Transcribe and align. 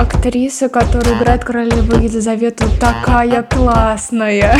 Актриса, 0.00 0.70
которая 0.70 1.14
играет 1.14 1.44
королеву 1.44 1.92
Елизавету, 1.92 2.64
такая 2.80 3.42
классная. 3.42 4.58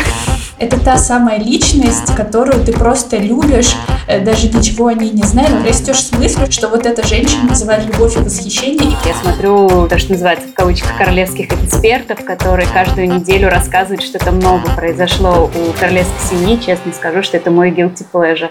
Это 0.59 0.79
та 0.79 0.99
самая 0.99 1.39
личность, 1.39 2.15
которую 2.15 2.63
ты 2.63 2.73
просто 2.73 3.17
любишь, 3.17 3.75
э, 4.07 4.21
даже 4.23 4.49
ничего 4.49 4.89
о 4.89 4.93
ней 4.93 5.11
не 5.11 5.23
зная, 5.23 5.49
но 5.49 5.67
растешь 5.67 6.03
с 6.03 6.13
мыслью, 6.13 6.53
что 6.53 6.69
вот 6.69 6.85
эта 6.85 7.07
женщина 7.07 7.49
вызывает 7.49 7.87
любовь 7.87 8.19
и 8.19 8.21
восхищение. 8.21 8.95
Я 9.07 9.15
смотрю 9.15 9.89
то, 9.89 9.99
что 9.99 10.13
называется 10.13 10.47
в 10.49 10.53
кавычках 10.53 10.99
королевских 10.99 11.51
экспертов, 11.51 12.23
которые 12.23 12.69
каждую 12.69 13.09
неделю 13.09 13.49
рассказывают, 13.49 14.03
что 14.03 14.19
то 14.19 14.33
много 14.33 14.69
произошло 14.77 15.51
у 15.55 15.73
королевской 15.81 16.21
семьи. 16.21 16.61
Честно 16.61 16.93
скажу, 16.93 17.23
что 17.23 17.39
это 17.39 17.51
мой 17.51 17.71
guilty 17.71 18.05
pleasure. 18.13 18.51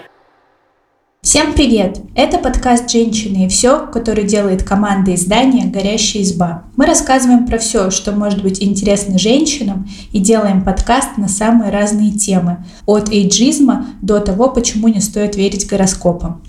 Всем 1.22 1.52
привет! 1.52 2.00
Это 2.14 2.38
подкаст 2.38 2.90
«Женщины 2.90 3.44
и 3.44 3.48
все», 3.48 3.86
который 3.86 4.24
делает 4.24 4.62
команда 4.62 5.14
издания 5.14 5.66
«Горящая 5.66 6.22
изба». 6.22 6.64
Мы 6.76 6.86
рассказываем 6.86 7.46
про 7.46 7.58
все, 7.58 7.90
что 7.90 8.12
может 8.12 8.42
быть 8.42 8.62
интересно 8.62 9.18
женщинам, 9.18 9.86
и 10.12 10.18
делаем 10.18 10.64
подкаст 10.64 11.18
на 11.18 11.28
самые 11.28 11.70
разные 11.70 12.12
темы, 12.12 12.64
от 12.86 13.10
эйджизма 13.12 13.88
до 14.00 14.20
того, 14.20 14.48
почему 14.48 14.88
не 14.88 15.02
стоит 15.02 15.36
верить 15.36 15.66
гороскопам. 15.66 16.40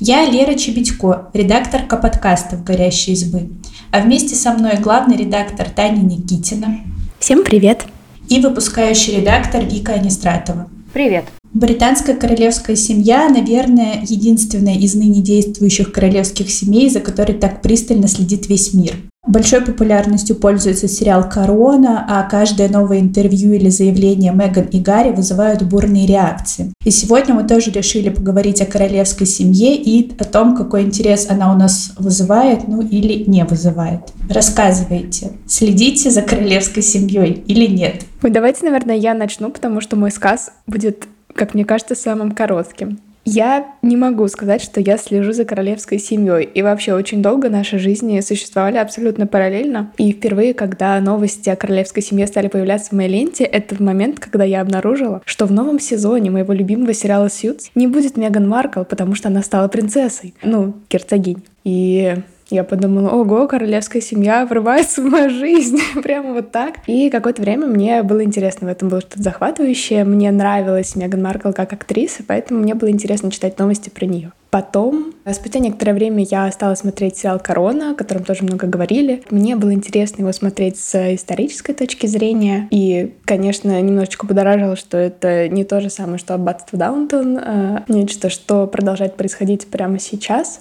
Я 0.00 0.24
Лера 0.24 0.54
Чебедько, 0.54 1.28
редакторка 1.34 1.98
подкастов 1.98 2.64
«Горящей 2.64 3.12
избы», 3.12 3.50
а 3.90 4.00
вместе 4.00 4.34
со 4.36 4.52
мной 4.52 4.78
главный 4.78 5.18
редактор 5.18 5.68
Таня 5.68 6.00
Никитина. 6.00 6.78
Всем 7.18 7.44
привет! 7.44 7.84
И 8.30 8.40
выпускающий 8.40 9.16
редактор 9.18 9.62
Вика 9.66 9.92
Анистратова. 9.92 10.66
Привет! 10.94 11.26
Британская 11.54 12.14
королевская 12.14 12.74
семья, 12.74 13.28
наверное, 13.28 14.00
единственная 14.02 14.74
из 14.74 14.96
ныне 14.96 15.22
действующих 15.22 15.92
королевских 15.92 16.50
семей, 16.50 16.90
за 16.90 16.98
которой 16.98 17.34
так 17.34 17.62
пристально 17.62 18.08
следит 18.08 18.48
весь 18.48 18.74
мир. 18.74 18.94
Большой 19.24 19.62
популярностью 19.62 20.34
пользуется 20.34 20.88
сериал 20.88 21.28
«Корона», 21.30 22.04
а 22.08 22.28
каждое 22.28 22.68
новое 22.68 22.98
интервью 22.98 23.52
или 23.52 23.70
заявление 23.70 24.32
Меган 24.32 24.64
и 24.64 24.80
Гарри 24.80 25.12
вызывают 25.12 25.62
бурные 25.62 26.06
реакции. 26.06 26.72
И 26.84 26.90
сегодня 26.90 27.34
мы 27.34 27.44
тоже 27.44 27.70
решили 27.70 28.08
поговорить 28.08 28.60
о 28.60 28.66
королевской 28.66 29.26
семье 29.26 29.76
и 29.76 30.12
о 30.18 30.24
том, 30.24 30.56
какой 30.56 30.82
интерес 30.82 31.28
она 31.30 31.54
у 31.54 31.56
нас 31.56 31.92
вызывает, 31.96 32.66
ну 32.66 32.82
или 32.82 33.24
не 33.30 33.44
вызывает. 33.44 34.00
Рассказывайте, 34.28 35.30
следите 35.46 36.10
за 36.10 36.20
королевской 36.20 36.82
семьей 36.82 37.44
или 37.46 37.66
нет? 37.66 38.02
Давайте, 38.22 38.64
наверное, 38.64 38.96
я 38.96 39.14
начну, 39.14 39.50
потому 39.50 39.80
что 39.80 39.96
мой 39.96 40.10
сказ 40.10 40.50
будет 40.66 41.06
как 41.34 41.54
мне 41.54 41.64
кажется, 41.64 41.94
самым 41.94 42.32
коротким. 42.32 42.98
Я 43.24 43.66
не 43.80 43.96
могу 43.96 44.28
сказать, 44.28 44.62
что 44.62 44.80
я 44.80 44.98
слежу 44.98 45.32
за 45.32 45.44
королевской 45.46 45.98
семьей. 45.98 46.44
И 46.44 46.60
вообще 46.60 46.92
очень 46.92 47.22
долго 47.22 47.48
наши 47.48 47.78
жизни 47.78 48.20
существовали 48.20 48.76
абсолютно 48.76 49.26
параллельно. 49.26 49.90
И 49.96 50.12
впервые, 50.12 50.52
когда 50.52 51.00
новости 51.00 51.48
о 51.48 51.56
королевской 51.56 52.02
семье 52.02 52.26
стали 52.26 52.48
появляться 52.48 52.90
в 52.90 52.92
моей 52.92 53.08
ленте, 53.08 53.44
это 53.44 53.76
в 53.76 53.80
момент, 53.80 54.20
когда 54.20 54.44
я 54.44 54.60
обнаружила, 54.60 55.22
что 55.24 55.46
в 55.46 55.52
новом 55.52 55.80
сезоне 55.80 56.30
моего 56.30 56.52
любимого 56.52 56.92
сериала 56.92 57.30
«Сьюз» 57.30 57.70
не 57.74 57.86
будет 57.86 58.18
Меган 58.18 58.46
Маркл, 58.46 58.84
потому 58.84 59.14
что 59.14 59.28
она 59.28 59.42
стала 59.42 59.68
принцессой. 59.68 60.34
Ну, 60.42 60.74
герцогинь. 60.90 61.42
И 61.64 62.16
я 62.54 62.64
подумала, 62.64 63.10
ого, 63.10 63.46
королевская 63.46 64.00
семья 64.00 64.46
врывается 64.46 65.02
в 65.02 65.06
мою 65.06 65.30
жизнь, 65.30 65.78
прямо 66.02 66.32
вот 66.32 66.50
так. 66.50 66.76
И 66.86 67.10
какое-то 67.10 67.42
время 67.42 67.66
мне 67.66 68.02
было 68.02 68.24
интересно, 68.24 68.68
в 68.68 68.70
этом 68.70 68.88
было 68.88 69.00
что-то 69.00 69.22
захватывающее. 69.22 70.04
Мне 70.04 70.30
нравилась 70.30 70.96
Меган 70.96 71.22
Маркл 71.22 71.52
как 71.52 71.72
актриса, 71.72 72.22
поэтому 72.26 72.60
мне 72.60 72.74
было 72.74 72.90
интересно 72.90 73.30
читать 73.30 73.58
новости 73.58 73.90
про 73.90 74.06
нее. 74.06 74.32
Потом, 74.54 75.14
спустя 75.32 75.58
некоторое 75.58 75.94
время, 75.94 76.22
я 76.22 76.48
стала 76.52 76.76
смотреть 76.76 77.16
сериал 77.16 77.40
«Корона», 77.40 77.90
о 77.90 77.94
котором 77.96 78.22
тоже 78.22 78.44
много 78.44 78.68
говорили. 78.68 79.24
Мне 79.28 79.56
было 79.56 79.74
интересно 79.74 80.20
его 80.20 80.30
смотреть 80.30 80.78
с 80.78 81.12
исторической 81.16 81.72
точки 81.72 82.06
зрения. 82.06 82.68
И, 82.70 83.16
конечно, 83.24 83.82
немножечко 83.82 84.28
подоражило, 84.28 84.76
что 84.76 84.96
это 84.96 85.48
не 85.48 85.64
то 85.64 85.80
же 85.80 85.90
самое, 85.90 86.18
что 86.18 86.34
«Аббатство 86.34 86.78
Даунтон», 86.78 87.36
а 87.36 87.84
нечто, 87.88 88.30
что 88.30 88.68
продолжает 88.68 89.16
происходить 89.16 89.66
прямо 89.66 89.98
сейчас. 89.98 90.60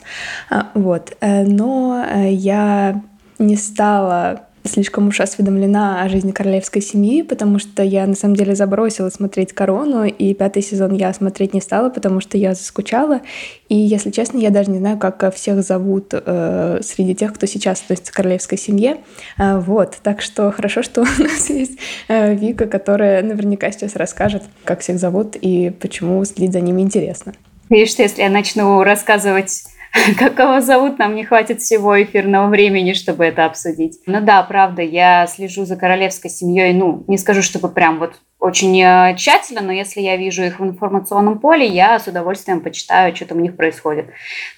А, 0.49 0.71
вот. 0.73 1.15
Э, 1.21 1.43
но 1.43 2.03
э, 2.03 2.31
я 2.31 2.99
не 3.37 3.57
стала 3.57 4.47
слишком 4.63 5.09
уж 5.09 5.19
осведомлена 5.19 6.01
о 6.03 6.09
жизни 6.09 6.31
королевской 6.31 6.81
семьи, 6.81 7.21
потому 7.21 7.59
что 7.59 7.83
я 7.83 8.07
на 8.07 8.15
самом 8.15 8.35
деле 8.35 8.55
забросила 8.55 9.09
смотреть 9.09 9.53
«Корону», 9.53 10.05
и 10.05 10.33
пятый 10.33 10.61
сезон 10.61 10.93
я 10.93 11.13
смотреть 11.13 11.53
не 11.53 11.61
стала, 11.61 11.89
потому 11.89 12.19
что 12.21 12.37
я 12.37 12.53
заскучала. 12.53 13.21
И, 13.69 13.75
если 13.75 14.11
честно, 14.11 14.37
я 14.37 14.49
даже 14.49 14.71
не 14.71 14.79
знаю, 14.79 14.97
как 14.97 15.33
всех 15.33 15.63
зовут 15.63 16.13
э, 16.13 16.79
среди 16.83 17.15
тех, 17.15 17.33
кто 17.33 17.45
сейчас 17.45 17.81
относится 17.81 18.11
к 18.11 18.15
королевской 18.15 18.57
семье. 18.57 18.97
Э, 19.37 19.59
вот, 19.59 19.97
так 20.01 20.21
что 20.21 20.51
хорошо, 20.51 20.83
что 20.83 21.01
у 21.19 21.23
нас 21.23 21.49
есть 21.49 21.77
э, 22.07 22.33
Вика, 22.35 22.65
которая 22.67 23.21
наверняка 23.21 23.71
сейчас 23.71 23.95
расскажет, 23.95 24.43
как 24.63 24.81
всех 24.81 24.99
зовут 24.99 25.35
и 25.39 25.71
почему 25.71 26.23
следить 26.25 26.53
за 26.53 26.61
ними 26.61 26.81
интересно. 26.81 27.33
Видишь, 27.69 27.95
если 27.95 28.21
я 28.21 28.29
начну 28.29 28.83
рассказывать 28.83 29.63
как 30.17 30.35
кого 30.35 30.59
зовут, 30.59 30.97
нам 30.97 31.15
не 31.15 31.23
хватит 31.23 31.61
всего 31.61 32.01
эфирного 32.01 32.47
времени, 32.49 32.93
чтобы 32.93 33.25
это 33.25 33.45
обсудить. 33.45 33.99
Ну 34.05 34.21
да, 34.21 34.41
правда, 34.43 34.81
я 34.81 35.27
слежу 35.27 35.65
за 35.65 35.75
королевской 35.75 36.29
семьей, 36.29 36.73
ну, 36.73 37.03
не 37.07 37.17
скажу, 37.17 37.41
чтобы 37.41 37.69
прям 37.69 37.99
вот 37.99 38.15
очень 38.43 38.77
э, 38.81 39.15
тщательно, 39.15 39.61
но 39.61 39.71
если 39.71 40.01
я 40.01 40.17
вижу 40.17 40.43
их 40.43 40.59
в 40.59 40.65
информационном 40.65 41.39
поле, 41.39 41.65
я 41.65 41.97
с 41.97 42.07
удовольствием 42.07 42.59
почитаю, 42.59 43.15
что 43.15 43.25
там 43.25 43.37
у 43.37 43.41
них 43.41 43.55
происходит. 43.55 44.07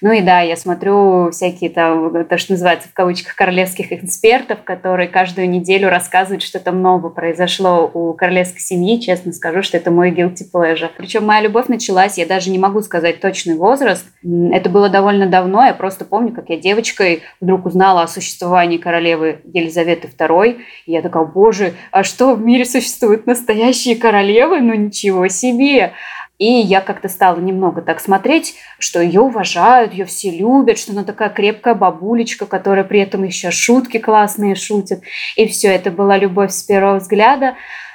Ну 0.00 0.10
и 0.10 0.22
да, 0.22 0.40
я 0.40 0.56
смотрю 0.56 1.30
всякие 1.30 1.70
там, 1.70 2.24
то, 2.24 2.36
что 2.36 2.54
называется 2.54 2.88
в 2.88 2.92
кавычках, 2.92 3.36
королевских 3.36 3.92
экспертов, 3.92 4.64
которые 4.64 5.08
каждую 5.08 5.48
неделю 5.48 5.88
рассказывают, 5.88 6.42
что 6.42 6.58
там 6.58 6.82
нового 6.82 7.10
произошло 7.10 7.88
у 7.94 8.12
королевской 8.12 8.60
семьи. 8.60 9.00
Честно 9.00 9.32
скажу, 9.32 9.62
что 9.62 9.76
это 9.76 9.92
мой 9.92 10.10
guilty 10.10 10.42
pleasure. 10.52 10.90
Причем 10.96 11.24
моя 11.24 11.42
любовь 11.42 11.68
началась, 11.68 12.18
я 12.18 12.26
даже 12.26 12.50
не 12.50 12.58
могу 12.58 12.82
сказать 12.82 13.20
точный 13.20 13.54
возраст. 13.54 14.04
Это 14.50 14.68
было 14.68 14.88
довольно 14.88 15.28
давно. 15.28 15.64
Я 15.64 15.74
просто 15.74 16.04
помню, 16.04 16.32
как 16.32 16.48
я 16.48 16.56
девочкой 16.56 17.22
вдруг 17.40 17.66
узнала 17.66 18.02
о 18.02 18.08
существовании 18.08 18.78
королевы 18.78 19.42
Елизаветы 19.44 20.08
II. 20.08 20.58
И 20.86 20.90
я 20.90 21.02
такая, 21.02 21.24
боже, 21.24 21.74
а 21.92 22.02
что 22.02 22.34
в 22.34 22.42
мире 22.42 22.64
существует 22.64 23.28
настоящий 23.28 23.75
настоящие 23.76 23.96
королевы, 23.96 24.60
ну 24.60 24.74
ничего 24.74 25.28
себе. 25.28 25.92
И 26.38 26.44
я 26.44 26.82
как-то 26.82 27.08
стала 27.08 27.40
немного 27.40 27.80
так 27.80 27.98
смотреть, 27.98 28.56
что 28.78 29.00
ее 29.00 29.20
уважают, 29.22 29.94
ее 29.94 30.04
все 30.04 30.30
любят, 30.30 30.78
что 30.78 30.92
она 30.92 31.02
такая 31.02 31.30
крепкая 31.30 31.74
бабулечка, 31.74 32.44
которая 32.44 32.84
при 32.84 33.00
этом 33.00 33.24
еще 33.24 33.50
шутки 33.50 33.98
классные 33.98 34.54
шутит. 34.54 35.00
И 35.36 35.46
все, 35.46 35.68
это 35.68 35.90
была 35.90 36.18
любовь 36.18 36.52
с 36.52 36.62
первого 36.62 36.98
взгляда. 36.98 37.54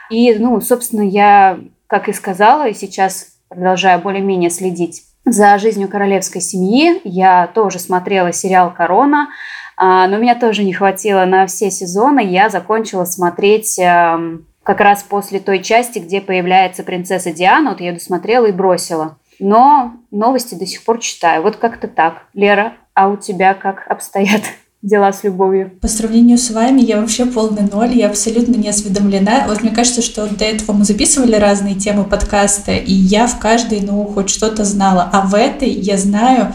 И, 0.10 0.34
ну, 0.34 0.60
собственно, 0.60 1.04
я, 1.04 1.60
как 1.86 2.10
и 2.10 2.14
сказала, 2.14 2.68
и 2.68 2.74
сейчас 2.74 3.28
продолжаю 3.48 4.02
более-менее 4.02 4.50
следить 4.50 5.04
за 5.24 5.60
жизнью 5.60 5.88
королевской 5.88 6.42
семьи. 6.42 7.00
Я 7.04 7.48
тоже 7.54 7.78
смотрела 7.78 8.34
сериал 8.34 8.74
«Корона», 8.74 9.30
а, 9.78 10.08
но 10.08 10.18
меня 10.18 10.34
тоже 10.34 10.64
не 10.64 10.74
хватило 10.74 11.26
на 11.26 11.46
все 11.46 11.70
сезоны. 11.70 12.22
Я 12.26 12.50
закончила 12.50 13.06
смотреть 13.06 13.78
эм, 13.80 14.48
как 14.64 14.80
раз 14.80 15.04
после 15.04 15.40
той 15.40 15.62
части, 15.62 16.00
где 16.00 16.22
появляется 16.22 16.84
принцесса 16.84 17.32
Диана, 17.32 17.72
вот 17.72 17.82
я 17.82 17.94
досмотрела 17.94 18.46
и 18.46 18.52
бросила. 18.52 19.18
Но 19.40 19.94
новости 20.12 20.56
до 20.56 20.68
сих 20.68 20.84
пор 20.84 21.00
читаю. 21.00 21.42
Вот 21.42 21.56
как-то 21.56 21.88
так. 21.88 22.28
Лера, 22.34 22.74
а 22.94 23.10
у 23.10 23.18
тебя 23.18 23.56
как 23.56 23.88
обстоят 23.88 24.42
дела 24.84 25.12
с 25.12 25.24
любовью? 25.24 25.72
По 25.82 25.88
сравнению 25.88 26.38
с 26.38 26.52
вами 26.52 26.82
я 26.82 27.02
вообще 27.02 27.26
полный 27.26 27.64
ноль, 27.64 27.98
я 27.98 28.08
абсолютно 28.08 28.56
не 28.56 28.70
осведомлена. 28.70 29.46
Вот 29.48 29.64
мне 29.64 29.72
кажется, 29.72 30.04
что 30.04 30.28
до 30.28 30.46
этого 30.46 30.74
мы 30.74 30.84
записывали 30.84 31.36
разные 31.36 31.74
темы 31.74 32.04
подкаста, 32.04 32.74
и 32.74 32.94
я 32.94 33.26
в 33.26 33.40
каждой, 33.40 33.82
ну, 33.82 34.04
хоть 34.06 34.30
что-то 34.30 34.64
знала. 34.64 35.10
А 35.12 35.22
в 35.22 35.34
этой 35.34 35.70
я 35.70 35.98
знаю 35.98 36.54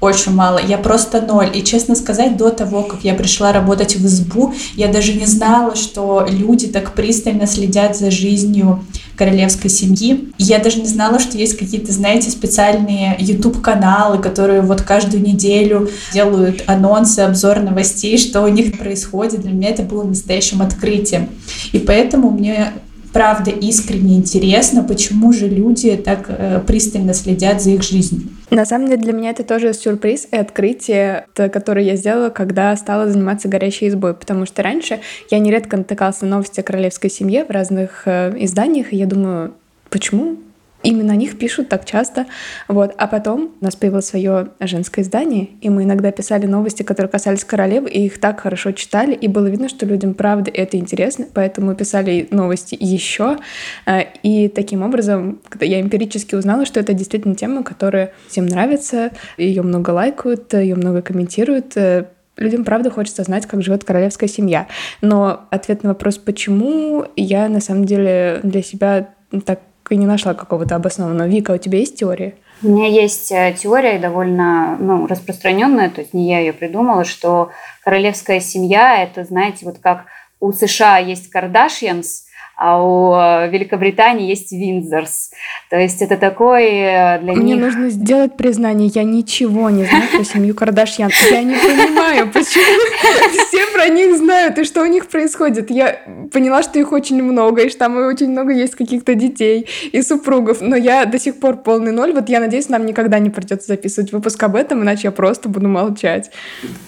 очень 0.00 0.32
мало. 0.32 0.58
Я 0.58 0.78
просто 0.78 1.20
ноль. 1.20 1.50
И 1.54 1.62
честно 1.62 1.94
сказать, 1.94 2.36
до 2.36 2.50
того, 2.50 2.82
как 2.82 3.04
я 3.04 3.14
пришла 3.14 3.52
работать 3.52 3.96
в 3.96 4.06
избу, 4.06 4.54
я 4.74 4.88
даже 4.88 5.12
не 5.12 5.26
знала, 5.26 5.76
что 5.76 6.26
люди 6.28 6.68
так 6.68 6.94
пристально 6.94 7.46
следят 7.46 7.96
за 7.96 8.10
жизнью 8.10 8.84
королевской 9.16 9.68
семьи. 9.68 10.32
я 10.38 10.58
даже 10.58 10.80
не 10.80 10.86
знала, 10.86 11.18
что 11.18 11.36
есть 11.36 11.58
какие-то, 11.58 11.92
знаете, 11.92 12.30
специальные 12.30 13.16
YouTube-каналы, 13.18 14.16
которые 14.16 14.62
вот 14.62 14.80
каждую 14.80 15.22
неделю 15.22 15.90
делают 16.14 16.64
анонсы, 16.66 17.20
обзор 17.20 17.58
новостей, 17.58 18.16
что 18.16 18.40
у 18.40 18.48
них 18.48 18.78
происходит. 18.78 19.42
Для 19.42 19.52
меня 19.52 19.68
это 19.68 19.82
было 19.82 20.04
настоящим 20.04 20.62
открытием. 20.62 21.28
И 21.72 21.78
поэтому 21.78 22.30
мне 22.30 22.72
правда 23.12 23.50
искренне 23.50 24.16
интересно, 24.16 24.82
почему 24.82 25.32
же 25.32 25.48
люди 25.48 25.96
так 25.96 26.26
э, 26.28 26.60
пристально 26.66 27.14
следят 27.14 27.62
за 27.62 27.70
их 27.70 27.82
жизнью. 27.82 28.22
На 28.50 28.64
самом 28.64 28.88
деле 28.88 29.00
для 29.00 29.12
меня 29.12 29.30
это 29.30 29.44
тоже 29.44 29.72
сюрприз 29.72 30.28
и 30.30 30.36
открытие, 30.36 31.26
которое 31.34 31.84
я 31.84 31.96
сделала, 31.96 32.30
когда 32.30 32.74
стала 32.76 33.08
заниматься 33.08 33.48
горящей 33.48 33.88
избой, 33.88 34.14
потому 34.14 34.44
что 34.46 34.62
раньше 34.62 35.00
я 35.30 35.38
нередко 35.38 35.76
натыкалась 35.76 36.20
на 36.20 36.28
новости 36.28 36.60
о 36.60 36.62
королевской 36.62 37.10
семье 37.10 37.44
в 37.44 37.50
разных 37.50 38.02
э, 38.06 38.34
изданиях, 38.38 38.92
и 38.92 38.96
я 38.96 39.06
думаю, 39.06 39.54
почему 39.88 40.36
Именно 40.82 41.12
о 41.12 41.16
них 41.16 41.38
пишут 41.38 41.68
так 41.68 41.84
часто. 41.84 42.26
Вот. 42.68 42.94
А 42.96 43.06
потом 43.06 43.54
у 43.60 43.64
нас 43.64 43.76
появилось 43.76 44.06
свое 44.06 44.48
женское 44.60 45.02
издание, 45.02 45.50
и 45.60 45.68
мы 45.68 45.84
иногда 45.84 46.10
писали 46.10 46.46
новости, 46.46 46.82
которые 46.82 47.10
касались 47.10 47.44
королевы, 47.44 47.90
и 47.90 48.06
их 48.06 48.18
так 48.18 48.40
хорошо 48.40 48.72
читали, 48.72 49.14
и 49.14 49.28
было 49.28 49.46
видно, 49.46 49.68
что 49.68 49.84
людям 49.84 50.14
правда 50.14 50.50
это 50.52 50.76
интересно, 50.76 51.26
поэтому 51.32 51.68
мы 51.68 51.74
писали 51.76 52.28
новости 52.30 52.76
еще. 52.78 53.38
Э, 53.86 54.04
и 54.22 54.48
таким 54.48 54.82
образом, 54.82 55.40
я 55.60 55.80
эмпирически 55.80 56.34
узнала, 56.34 56.64
что 56.64 56.80
это 56.80 56.94
действительно 56.94 57.34
тема, 57.34 57.62
которая 57.62 58.12
всем 58.28 58.46
нравится, 58.46 59.10
ее 59.36 59.62
много 59.62 59.90
лайкают, 59.90 60.52
ее 60.54 60.76
много 60.76 61.02
комментируют, 61.02 61.76
э, 61.76 62.06
людям 62.36 62.64
правда 62.64 62.90
хочется 62.90 63.22
знать, 63.22 63.46
как 63.46 63.62
живет 63.62 63.84
королевская 63.84 64.28
семья. 64.28 64.66
Но 65.02 65.42
ответ 65.50 65.82
на 65.82 65.90
вопрос, 65.90 66.16
почему, 66.18 67.04
я 67.16 67.48
на 67.48 67.60
самом 67.60 67.84
деле 67.84 68.40
для 68.42 68.62
себя 68.62 69.10
так 69.44 69.60
и 69.90 69.96
не 69.96 70.06
нашла 70.06 70.34
какого-то 70.34 70.76
обоснованного. 70.76 71.28
Вика, 71.28 71.52
у 71.52 71.58
тебя 71.58 71.78
есть 71.78 71.98
теория? 71.98 72.34
У 72.62 72.68
меня 72.68 72.88
есть 72.88 73.32
э, 73.32 73.54
теория 73.58 73.98
довольно 73.98 74.76
ну, 74.78 75.06
распространенная, 75.06 75.88
то 75.88 76.02
есть 76.02 76.12
не 76.12 76.28
я 76.28 76.40
ее 76.40 76.52
придумала, 76.52 77.04
что 77.04 77.50
королевская 77.82 78.40
семья 78.40 79.02
это, 79.02 79.24
знаете, 79.24 79.64
вот 79.64 79.78
как 79.78 80.04
у 80.40 80.52
США 80.52 80.98
есть 80.98 81.30
Кардашьянс, 81.30 82.26
а 82.62 82.84
у 82.84 83.14
э, 83.14 83.48
Великобритании 83.50 84.28
есть 84.28 84.52
Виндзорс. 84.52 85.30
То 85.70 85.78
есть 85.78 86.02
это 86.02 86.18
такой 86.18 86.66
э, 86.66 87.18
для 87.18 87.32
Мне 87.32 87.54
них... 87.54 87.56
Мне 87.56 87.56
нужно 87.56 87.88
сделать 87.88 88.36
признание, 88.36 88.90
я 88.94 89.02
ничего 89.02 89.70
не 89.70 89.84
знаю 89.84 90.02
про 90.14 90.24
семью 90.24 90.54
Кардашьян. 90.54 91.10
Я 91.30 91.42
не 91.42 91.54
понимаю, 91.54 92.30
почему 92.30 93.34
все 93.48 93.66
про 93.72 93.88
них 93.88 94.14
знают 94.14 94.58
и 94.58 94.64
что 94.64 94.82
у 94.82 94.84
них 94.84 95.06
происходит. 95.06 95.70
Я 95.70 96.00
поняла, 96.30 96.62
что 96.62 96.78
их 96.78 96.92
очень 96.92 97.22
много, 97.22 97.62
и 97.62 97.70
что 97.70 97.78
там 97.78 97.96
очень 97.96 98.28
много 98.28 98.52
есть 98.52 98.74
каких-то 98.74 99.14
детей 99.14 99.66
и 99.90 100.02
супругов, 100.02 100.60
но 100.60 100.76
я 100.76 101.06
до 101.06 101.18
сих 101.18 101.40
пор 101.40 101.56
полный 101.56 101.92
ноль. 101.92 102.12
Вот 102.12 102.28
я 102.28 102.40
надеюсь, 102.40 102.68
нам 102.68 102.84
никогда 102.84 103.20
не 103.20 103.30
придется 103.30 103.68
записывать 103.68 104.12
выпуск 104.12 104.42
об 104.42 104.54
этом, 104.54 104.82
иначе 104.82 105.02
я 105.04 105.12
просто 105.12 105.48
буду 105.48 105.66
молчать. 105.68 106.30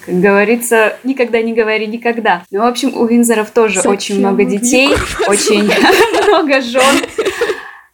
Как 0.05 0.21
говорится, 0.21 0.93
никогда 1.03 1.41
не 1.41 1.53
говори 1.53 1.87
никогда. 1.87 2.43
Ну, 2.51 2.59
в 2.59 2.65
общем, 2.65 2.95
у 2.95 3.07
Винзоров 3.07 3.49
тоже 3.49 3.77
Зачем 3.77 3.91
очень 3.91 4.19
много 4.19 4.45
детей, 4.45 4.89
очень 5.27 5.62
очень 5.69 6.27
много 6.27 6.61
жен. 6.61 6.95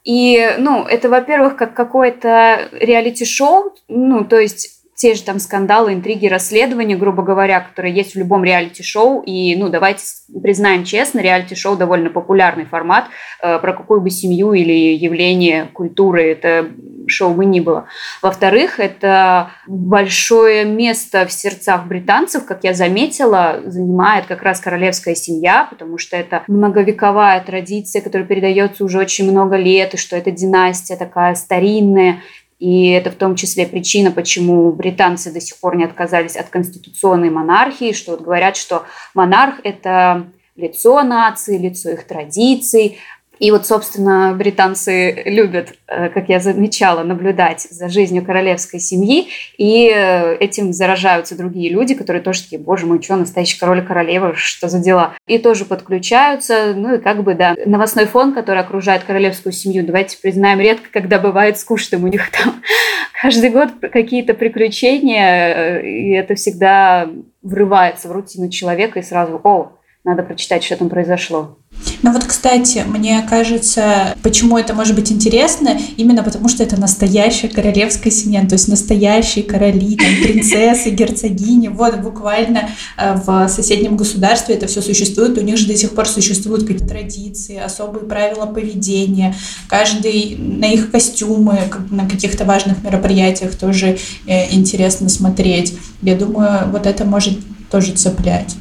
И, 0.03 0.55
ну, 0.57 0.85
это, 0.85 1.09
во-первых, 1.09 1.55
как 1.55 1.73
какое-то 1.73 2.69
реалити-шоу, 2.71 3.75
ну, 3.87 4.25
то 4.25 4.39
есть 4.39 4.78
те 4.99 5.15
же 5.15 5.23
там 5.23 5.39
скандалы, 5.39 5.93
интриги, 5.93 6.27
расследования, 6.27 6.97
грубо 6.97 7.23
говоря, 7.23 7.61
которые 7.61 7.95
есть 7.95 8.15
в 8.15 8.19
любом 8.19 8.43
реалити-шоу. 8.43 9.23
И, 9.25 9.55
ну, 9.55 9.69
давайте 9.69 10.03
признаем 10.43 10.83
честно, 10.83 11.21
реалити-шоу 11.21 11.77
довольно 11.77 12.09
популярный 12.09 12.65
формат. 12.65 13.05
Э, 13.41 13.59
про 13.59 13.71
какую 13.71 14.01
бы 14.01 14.09
семью 14.09 14.51
или 14.51 14.73
явление 14.93 15.69
культуры 15.71 16.29
это 16.29 16.67
шоу 17.07 17.33
бы 17.33 17.45
ни 17.45 17.61
было. 17.61 17.85
Во-вторых, 18.21 18.81
это 18.81 19.51
большое 19.67 20.65
место 20.65 21.25
в 21.25 21.31
сердцах 21.31 21.85
британцев, 21.85 22.45
как 22.45 22.65
я 22.65 22.73
заметила, 22.73 23.61
занимает 23.65 24.25
как 24.25 24.43
раз 24.43 24.59
королевская 24.59 25.15
семья, 25.15 25.65
потому 25.69 25.97
что 25.97 26.17
это 26.17 26.43
многовековая 26.49 27.39
традиция, 27.39 28.01
которая 28.01 28.27
передается 28.27 28.83
уже 28.83 28.99
очень 28.99 29.31
много 29.31 29.55
лет, 29.55 29.93
и 29.93 29.97
что 29.97 30.17
это 30.17 30.29
династия 30.29 30.97
такая 30.97 31.35
старинная, 31.35 32.19
и 32.59 32.89
это 32.89 33.09
в 33.09 33.15
том 33.15 33.35
числе 33.35 33.65
причина, 33.65 34.11
почему 34.11 34.71
британцы 34.73 35.31
до 35.31 35.39
сих 35.39 35.57
пор 35.59 35.77
не 35.77 35.85
отказались 35.85 36.35
от 36.35 36.49
конституционной 36.49 37.29
монархии, 37.29 37.93
что 37.93 38.11
вот 38.11 38.21
говорят, 38.21 38.57
что 38.57 38.85
монарх– 39.13 39.61
это 39.63 40.27
лицо 40.57 41.01
нации, 41.03 41.57
лицо 41.57 41.91
их 41.91 42.05
традиций, 42.05 42.97
и 43.39 43.51
вот, 43.51 43.65
собственно, 43.65 44.33
британцы 44.37 45.23
любят, 45.25 45.73
э, 45.87 46.09
как 46.09 46.27
я 46.29 46.39
замечала, 46.39 47.03
наблюдать 47.03 47.61
за 47.61 47.87
жизнью 47.87 48.23
королевской 48.25 48.79
семьи, 48.79 49.29
и 49.57 49.89
э, 49.93 50.35
этим 50.35 50.73
заражаются 50.73 51.37
другие 51.37 51.71
люди, 51.71 51.95
которые 51.95 52.21
тоже 52.21 52.43
такие, 52.43 52.61
боже 52.61 52.85
мой, 52.85 53.01
что, 53.01 53.15
настоящий 53.15 53.57
король 53.57 53.79
и 53.79 53.81
королева, 53.81 54.35
что 54.35 54.67
за 54.67 54.79
дела? 54.79 55.13
И 55.25 55.37
тоже 55.37 55.65
подключаются, 55.65 56.73
ну 56.75 56.95
и 56.95 56.99
как 56.99 57.23
бы, 57.23 57.33
да, 57.33 57.55
новостной 57.65 58.05
фон, 58.05 58.33
который 58.33 58.61
окружает 58.61 59.03
королевскую 59.03 59.53
семью, 59.53 59.85
давайте 59.85 60.17
признаем, 60.17 60.59
редко, 60.59 60.89
когда 60.91 61.17
бывает 61.17 61.57
скучным, 61.57 62.03
у 62.03 62.07
них 62.07 62.29
там 62.31 62.61
каждый 63.21 63.51
год 63.51 63.69
какие-то 63.81 64.33
приключения, 64.33 65.79
э, 65.79 65.87
и 65.87 66.11
это 66.11 66.35
всегда 66.35 67.09
врывается 67.41 68.09
в 68.09 68.11
рутину 68.11 68.49
человека, 68.49 68.99
и 68.99 69.03
сразу, 69.03 69.39
о, 69.43 69.78
надо 70.05 70.23
прочитать, 70.23 70.63
что 70.63 70.77
там 70.77 70.89
произошло. 70.89 71.57
Ну 72.01 72.13
вот, 72.13 72.23
кстати, 72.23 72.83
мне 72.87 73.21
кажется, 73.29 74.15
почему 74.23 74.57
это 74.57 74.73
может 74.73 74.95
быть 74.95 75.11
интересно, 75.11 75.77
именно 75.97 76.23
потому 76.23 76.47
что 76.47 76.63
это 76.63 76.79
настоящая 76.79 77.49
королевская 77.49 78.11
семья, 78.11 78.45
то 78.45 78.53
есть 78.53 78.69
настоящие 78.69 79.43
короли, 79.43 79.97
там, 79.97 80.07
принцессы, 80.23 80.89
герцогини, 80.91 81.67
вот 81.67 81.99
буквально 81.99 82.69
э, 82.97 83.15
в 83.15 83.49
соседнем 83.49 83.97
государстве 83.97 84.55
это 84.55 84.67
все 84.67 84.81
существует, 84.81 85.37
у 85.37 85.41
них 85.41 85.57
же 85.57 85.67
до 85.67 85.75
сих 85.75 85.93
пор 85.93 86.07
существуют 86.07 86.61
какие-то 86.61 86.87
традиции, 86.87 87.57
особые 87.57 88.05
правила 88.05 88.45
поведения, 88.45 89.35
каждый 89.67 90.37
на 90.37 90.65
их 90.65 90.91
костюмы, 90.91 91.59
на 91.91 92.07
каких-то 92.07 92.45
важных 92.45 92.83
мероприятиях 92.83 93.55
тоже 93.55 93.97
э, 94.25 94.53
интересно 94.53 95.09
смотреть. 95.09 95.77
Я 96.01 96.15
думаю, 96.15 96.69
вот 96.71 96.85
это 96.85 97.03
может 97.03 97.37
тоже 97.69 97.91
цеплять. 97.91 98.55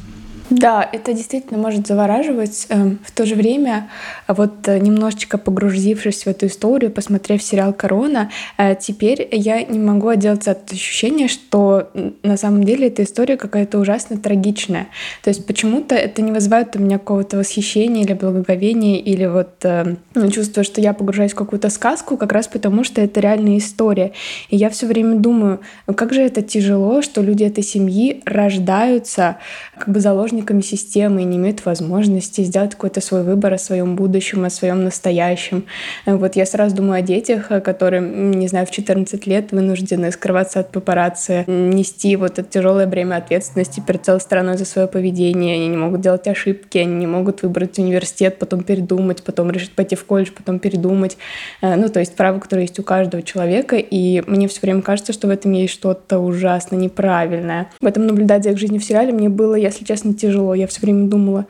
Да, 0.49 0.87
это 0.91 1.13
действительно 1.13 1.59
может 1.59 1.85
завораживать. 1.85 2.65
Эм, 2.69 2.99
в 3.05 3.11
то 3.11 3.25
же 3.25 3.35
время, 3.35 3.89
вот 4.27 4.67
э, 4.67 4.79
немножечко 4.79 5.37
погрузившись 5.37 6.23
в 6.23 6.27
эту 6.27 6.47
историю, 6.47 6.91
посмотрев 6.91 7.43
сериал 7.43 7.71
«Корона», 7.71 8.31
э, 8.57 8.75
теперь 8.75 9.27
я 9.31 9.63
не 9.63 9.77
могу 9.77 10.07
отделаться 10.07 10.51
от 10.51 10.71
ощущения, 10.71 11.27
что 11.27 11.91
на 12.23 12.35
самом 12.35 12.63
деле 12.63 12.87
эта 12.87 13.03
история 13.03 13.37
какая-то 13.37 13.77
ужасно 13.77 14.17
трагичная. 14.17 14.87
То 15.23 15.29
есть 15.29 15.45
почему-то 15.45 15.93
это 15.93 16.23
не 16.23 16.31
вызывает 16.31 16.75
у 16.75 16.79
меня 16.79 16.97
какого-то 16.97 17.37
восхищения 17.37 18.03
или 18.03 18.13
благоговения, 18.13 18.97
или 18.97 19.27
вот 19.27 19.63
э, 19.63 19.97
ну, 20.15 20.31
чувство, 20.31 20.63
что 20.63 20.81
я 20.81 20.93
погружаюсь 20.93 21.33
в 21.33 21.35
какую-то 21.35 21.69
сказку, 21.69 22.17
как 22.17 22.31
раз 22.31 22.47
потому, 22.47 22.83
что 22.83 23.01
это 23.01 23.19
реальная 23.19 23.59
история. 23.59 24.13
И 24.49 24.57
я 24.57 24.71
все 24.71 24.87
время 24.87 25.17
думаю, 25.17 25.59
ну 25.85 25.93
как 25.93 26.11
же 26.11 26.21
это 26.21 26.41
тяжело, 26.41 27.03
что 27.03 27.21
люди 27.21 27.43
этой 27.43 27.63
семьи 27.63 28.23
рождаются 28.25 29.37
как 29.77 29.89
бы 29.89 29.99
заложниками 29.99 30.38
участниками 30.39 30.61
системы 30.61 31.21
и 31.21 31.25
не 31.25 31.37
имеют 31.37 31.65
возможности 31.65 32.41
сделать 32.41 32.71
какой-то 32.71 33.01
свой 33.01 33.23
выбор 33.23 33.53
о 33.53 33.57
своем 33.57 33.95
будущем, 33.95 34.45
о 34.45 34.49
своем 34.49 34.83
настоящем. 34.83 35.65
Вот 36.05 36.35
я 36.35 36.45
сразу 36.45 36.75
думаю 36.75 36.99
о 36.99 37.01
детях, 37.01 37.47
которые, 37.63 38.01
не 38.01 38.47
знаю, 38.47 38.65
в 38.65 38.71
14 38.71 39.27
лет 39.27 39.51
вынуждены 39.51 40.11
скрываться 40.11 40.61
от 40.61 40.71
папарацци, 40.71 41.43
нести 41.47 42.15
вот 42.15 42.39
это 42.39 42.49
тяжелое 42.49 42.87
бремя 42.87 43.17
ответственности 43.17 43.81
перед 43.85 44.05
целой 44.05 44.21
страной 44.21 44.57
за 44.57 44.65
свое 44.65 44.87
поведение. 44.87 45.55
Они 45.55 45.67
не 45.67 45.77
могут 45.77 46.01
делать 46.01 46.27
ошибки, 46.27 46.77
они 46.77 46.95
не 46.95 47.07
могут 47.07 47.43
выбрать 47.43 47.77
университет, 47.79 48.39
потом 48.39 48.63
передумать, 48.63 49.23
потом 49.23 49.51
решить 49.51 49.71
пойти 49.71 49.95
в 49.95 50.05
колледж, 50.05 50.31
потом 50.35 50.59
передумать. 50.59 51.17
Э, 51.61 51.75
ну, 51.75 51.89
то 51.89 51.99
есть 51.99 52.15
право, 52.15 52.39
которое 52.39 52.63
есть 52.63 52.79
у 52.79 52.83
каждого 52.83 53.23
человека, 53.23 53.75
и 53.75 54.23
мне 54.27 54.47
все 54.47 54.61
время 54.61 54.81
кажется, 54.81 55.13
что 55.13 55.27
в 55.27 55.31
этом 55.31 55.51
есть 55.51 55.73
что-то 55.73 56.19
ужасно 56.19 56.75
неправильное. 56.75 57.69
В 57.81 57.85
этом 57.85 58.07
наблюдать 58.07 58.43
за 58.43 58.51
их 58.51 58.57
жизнью 58.57 58.79
в 58.79 58.83
сериале 58.83 59.11
мне 59.11 59.29
было, 59.29 59.55
если 59.55 59.83
честно, 59.85 60.13
тяжело 60.13 60.28
тяжело. 60.29 60.53
Я 60.53 60.67
все 60.67 60.81
время 60.81 61.07
думала, 61.07 61.45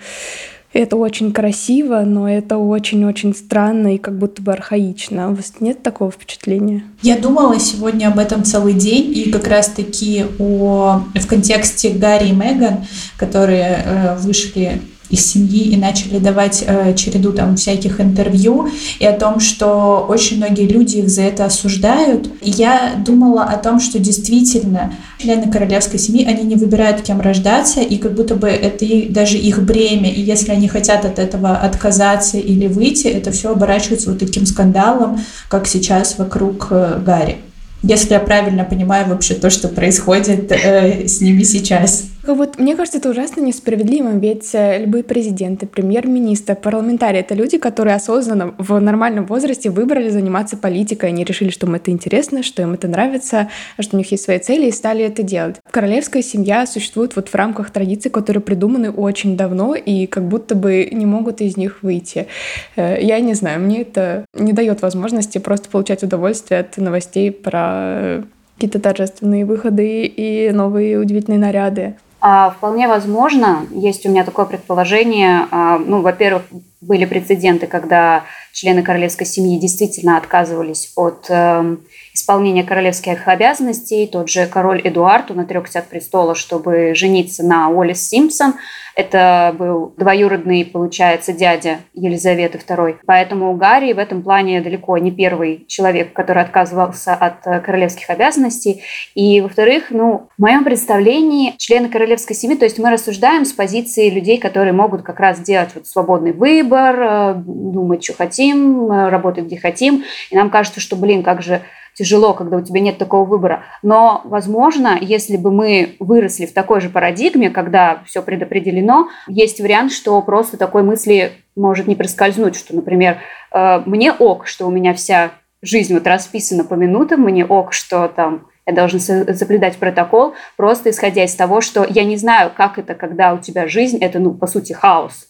это 0.71 0.97
очень 0.97 1.33
красиво, 1.33 2.01
но 2.01 2.29
это 2.29 2.57
очень-очень 2.57 3.35
странно 3.35 3.95
и 3.95 3.97
как 3.97 4.17
будто 4.17 4.41
бы 4.41 4.51
архаично. 4.51 5.31
У 5.31 5.35
вас 5.35 5.53
нет 5.59 5.81
такого 5.81 6.11
впечатления? 6.11 6.83
Я 7.01 7.17
думала 7.17 7.59
сегодня 7.59 8.07
об 8.07 8.19
этом 8.19 8.43
целый 8.43 8.73
день, 8.73 9.11
и 9.17 9.31
как 9.31 9.47
раз-таки 9.47 10.25
о, 10.37 11.01
в 11.15 11.27
контексте 11.27 11.89
Гарри 11.89 12.29
и 12.29 12.33
Меган, 12.33 12.85
которые 13.17 13.83
э, 13.83 14.15
вышли 14.17 14.79
из 15.09 15.25
семьи 15.25 15.69
и 15.69 15.77
начали 15.77 16.19
давать 16.19 16.63
э, 16.65 16.93
череду 16.95 17.31
там 17.31 17.55
всяких 17.55 17.99
интервью 17.99 18.69
и 18.99 19.05
о 19.05 19.13
том, 19.13 19.39
что 19.39 20.05
очень 20.07 20.37
многие 20.37 20.67
люди 20.67 20.97
их 20.97 21.09
за 21.09 21.23
это 21.23 21.45
осуждают. 21.45 22.29
И 22.41 22.51
я 22.51 22.93
думала 23.03 23.43
о 23.43 23.57
том, 23.57 23.79
что 23.79 23.99
действительно 23.99 24.93
члены 25.17 25.51
королевской 25.51 25.99
семьи, 25.99 26.25
они 26.25 26.43
не 26.43 26.55
выбирают, 26.55 27.01
кем 27.01 27.21
рождаться, 27.21 27.81
и 27.81 27.97
как 27.97 28.13
будто 28.13 28.35
бы 28.35 28.47
это 28.47 28.85
их, 28.85 29.11
даже 29.11 29.37
их 29.37 29.63
бремя, 29.63 30.11
и 30.11 30.21
если 30.21 30.51
они 30.51 30.67
хотят 30.67 31.05
от 31.05 31.19
этого 31.19 31.57
отказаться 31.57 32.37
или 32.37 32.67
выйти, 32.67 33.07
это 33.07 33.31
все 33.31 33.51
оборачивается 33.51 34.09
вот 34.11 34.19
таким 34.19 34.45
скандалом, 34.45 35.19
как 35.49 35.67
сейчас 35.67 36.17
вокруг 36.17 36.67
э, 36.69 37.01
Гарри. 37.03 37.37
Если 37.81 38.13
я 38.13 38.19
правильно 38.19 38.65
понимаю 38.65 39.07
вообще 39.07 39.35
то, 39.35 39.49
что 39.49 39.69
происходит 39.69 40.51
э, 40.51 41.07
с 41.07 41.21
ними 41.21 41.43
сейчас. 41.43 42.03
Вот 42.33 42.59
мне 42.59 42.75
кажется, 42.75 42.99
это 42.99 43.09
ужасно 43.09 43.41
несправедливо, 43.41 44.09
ведь 44.09 44.53
э, 44.53 44.83
любые 44.83 45.03
президенты, 45.03 45.65
премьер-министры, 45.65 46.55
парламентарии— 46.55 47.19
это 47.21 47.33
люди, 47.33 47.57
которые 47.57 47.95
осознанно 47.95 48.53
в 48.59 48.79
нормальном 48.79 49.25
возрасте 49.25 49.71
выбрали 49.71 50.09
заниматься 50.09 50.55
политикой. 50.55 51.09
Они 51.09 51.23
решили, 51.23 51.49
что 51.49 51.65
им 51.65 51.73
это 51.73 51.89
интересно, 51.89 52.43
что 52.43 52.61
им 52.61 52.73
это 52.73 52.87
нравится, 52.87 53.49
что 53.79 53.95
у 53.95 53.97
них 53.97 54.11
есть 54.11 54.23
свои 54.23 54.37
цели, 54.37 54.67
и 54.67 54.71
стали 54.71 55.03
это 55.03 55.23
делать. 55.23 55.55
Королевская 55.71 56.21
семья 56.21 56.67
существует 56.67 57.15
вот 57.15 57.29
в 57.29 57.35
рамках 57.35 57.71
традиций, 57.71 58.11
которые 58.11 58.43
придуманы 58.43 58.91
очень 58.91 59.35
давно 59.35 59.73
и 59.73 60.05
как 60.05 60.27
будто 60.27 60.53
бы 60.53 60.87
не 60.91 61.07
могут 61.07 61.41
из 61.41 61.57
них 61.57 61.81
выйти. 61.81 62.27
Э, 62.75 62.97
я 63.01 63.19
не 63.21 63.33
знаю, 63.33 63.59
мне 63.59 63.81
это 63.81 64.25
не 64.35 64.53
дает 64.53 64.83
возможности 64.83 65.39
просто 65.39 65.69
получать 65.69 66.03
удовольствие 66.03 66.59
от 66.59 66.77
новостей 66.77 67.31
про 67.31 68.23
какие-то 68.55 68.79
торжественные 68.79 69.45
выходы 69.45 70.05
и 70.05 70.51
новые 70.51 70.99
удивительные 70.99 71.39
наряды. 71.39 71.95
А, 72.21 72.51
вполне 72.51 72.87
возможно, 72.87 73.65
есть 73.71 74.05
у 74.05 74.09
меня 74.09 74.23
такое 74.23 74.45
предположение. 74.45 75.47
А, 75.51 75.77
ну, 75.77 76.01
во-первых, 76.01 76.43
были 76.81 77.05
прецеденты, 77.05 77.67
когда 77.67 78.23
члены 78.51 78.83
королевской 78.83 79.25
семьи 79.25 79.57
действительно 79.59 80.17
отказывались 80.17 80.91
от 80.95 81.25
э, 81.29 81.77
исполнения 82.13 82.63
королевских 82.63 83.27
обязанностей. 83.27 84.07
Тот 84.07 84.29
же 84.29 84.47
король 84.47 84.81
Эдуард, 84.83 85.31
он 85.31 85.41
отрекся 85.41 85.79
от 85.79 85.87
престола, 85.87 86.35
чтобы 86.35 86.93
жениться 86.95 87.43
на 87.43 87.69
Уоллес 87.69 88.07
Симпсон. 88.07 88.55
Это 88.99 89.55
был 89.57 89.93
двоюродный, 89.95 90.65
получается, 90.65 91.31
дядя 91.31 91.77
Елизаветы 91.93 92.57
II. 92.57 92.97
Поэтому 93.05 93.55
Гарри 93.55 93.93
в 93.93 93.97
этом 93.97 94.21
плане 94.21 94.59
далеко 94.59 94.97
не 94.97 95.09
первый 95.09 95.63
человек, 95.69 96.11
который 96.11 96.43
отказывался 96.43 97.13
от 97.13 97.47
э, 97.47 97.61
королевских 97.61 98.09
обязанностей. 98.09 98.83
И, 99.15 99.39
во-вторых, 99.39 99.85
ну, 99.91 100.27
в 100.37 100.41
моем 100.41 100.65
представлении 100.65 101.53
члены 101.57 101.87
королевской 101.87 102.35
семьи, 102.35 102.57
то 102.57 102.65
есть 102.65 102.77
мы 102.77 102.89
рассуждаем 102.89 103.45
с 103.45 103.53
позиции 103.53 104.09
людей, 104.09 104.37
которые 104.37 104.73
могут 104.73 105.03
как 105.03 105.21
раз 105.21 105.39
делать 105.39 105.69
вот 105.75 105.87
свободный 105.87 106.33
выбор, 106.33 106.99
э, 106.99 107.33
думать, 107.35 108.03
что 108.03 108.15
хотим, 108.15 108.91
э, 108.91 109.07
работать, 109.07 109.45
где 109.45 109.57
хотим. 109.57 110.03
И 110.29 110.35
нам 110.35 110.49
кажется, 110.49 110.81
что, 110.81 110.97
блин, 110.97 111.23
как 111.23 111.41
же 111.41 111.61
тяжело, 111.93 112.33
когда 112.33 112.57
у 112.57 112.61
тебя 112.61 112.79
нет 112.79 112.97
такого 112.97 113.25
выбора. 113.25 113.63
Но, 113.83 114.21
возможно, 114.25 114.97
если 114.99 115.37
бы 115.37 115.51
мы 115.51 115.95
выросли 115.99 116.45
в 116.45 116.53
такой 116.53 116.81
же 116.81 116.89
парадигме, 116.89 117.49
когда 117.49 118.01
все 118.05 118.21
предопределено, 118.21 119.09
есть 119.27 119.59
вариант, 119.59 119.91
что 119.91 120.21
просто 120.21 120.57
такой 120.57 120.83
мысли 120.83 121.31
может 121.55 121.87
не 121.87 121.95
проскользнуть, 121.95 122.55
что, 122.55 122.75
например, 122.75 123.17
э, 123.51 123.81
мне 123.85 124.11
ок, 124.11 124.47
что 124.47 124.67
у 124.67 124.71
меня 124.71 124.93
вся 124.93 125.31
жизнь 125.61 125.93
вот 125.93 126.07
расписана 126.07 126.63
по 126.63 126.75
минутам, 126.75 127.21
мне 127.21 127.45
ок, 127.45 127.73
что 127.73 128.07
там 128.07 128.47
я 128.65 128.73
должен 128.75 128.99
соблюдать 128.99 129.77
протокол, 129.77 130.35
просто 130.55 130.91
исходя 130.91 131.23
из 131.23 131.33
того, 131.33 131.59
что 131.59 131.85
я 131.89 132.03
не 132.03 132.17
знаю, 132.17 132.51
как 132.55 132.77
это, 132.77 132.93
когда 132.93 133.33
у 133.33 133.39
тебя 133.39 133.67
жизнь, 133.67 133.97
это, 133.97 134.19
ну, 134.19 134.33
по 134.33 134.45
сути, 134.45 134.73
хаос. 134.73 135.27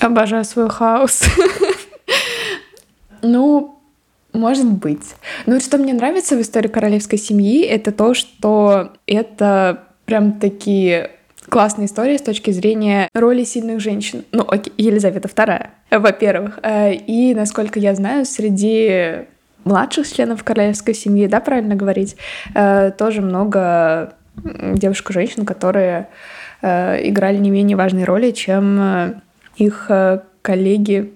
Обожаю 0.00 0.44
свой 0.44 0.68
хаос. 0.68 1.22
Ну, 3.24 3.81
может 4.32 4.66
быть. 4.66 5.14
Но 5.46 5.60
что 5.60 5.78
мне 5.78 5.92
нравится 5.92 6.36
в 6.36 6.40
истории 6.40 6.68
королевской 6.68 7.18
семьи, 7.18 7.62
это 7.62 7.92
то, 7.92 8.14
что 8.14 8.92
это 9.06 9.84
прям 10.06 10.32
такие 10.32 11.10
классные 11.48 11.86
истории 11.86 12.16
с 12.16 12.22
точки 12.22 12.50
зрения 12.50 13.08
роли 13.14 13.44
сильных 13.44 13.80
женщин. 13.80 14.24
Ну, 14.32 14.44
окей, 14.46 14.72
Елизавета 14.78 15.28
II, 15.28 15.68
во-первых. 15.90 16.58
Э, 16.62 16.94
и, 16.94 17.34
насколько 17.34 17.78
я 17.78 17.94
знаю, 17.94 18.24
среди 18.24 19.26
младших 19.64 20.10
членов 20.10 20.42
королевской 20.44 20.94
семьи, 20.94 21.26
да, 21.26 21.40
правильно 21.40 21.74
говорить, 21.74 22.16
э, 22.54 22.90
тоже 22.96 23.20
много 23.20 24.14
девушек-женщин, 24.34 25.44
которые 25.44 26.08
э, 26.62 27.08
играли 27.08 27.36
не 27.36 27.50
менее 27.50 27.76
важные 27.76 28.06
роли, 28.06 28.30
чем 28.30 29.20
их 29.56 29.90
коллеги 30.40 31.12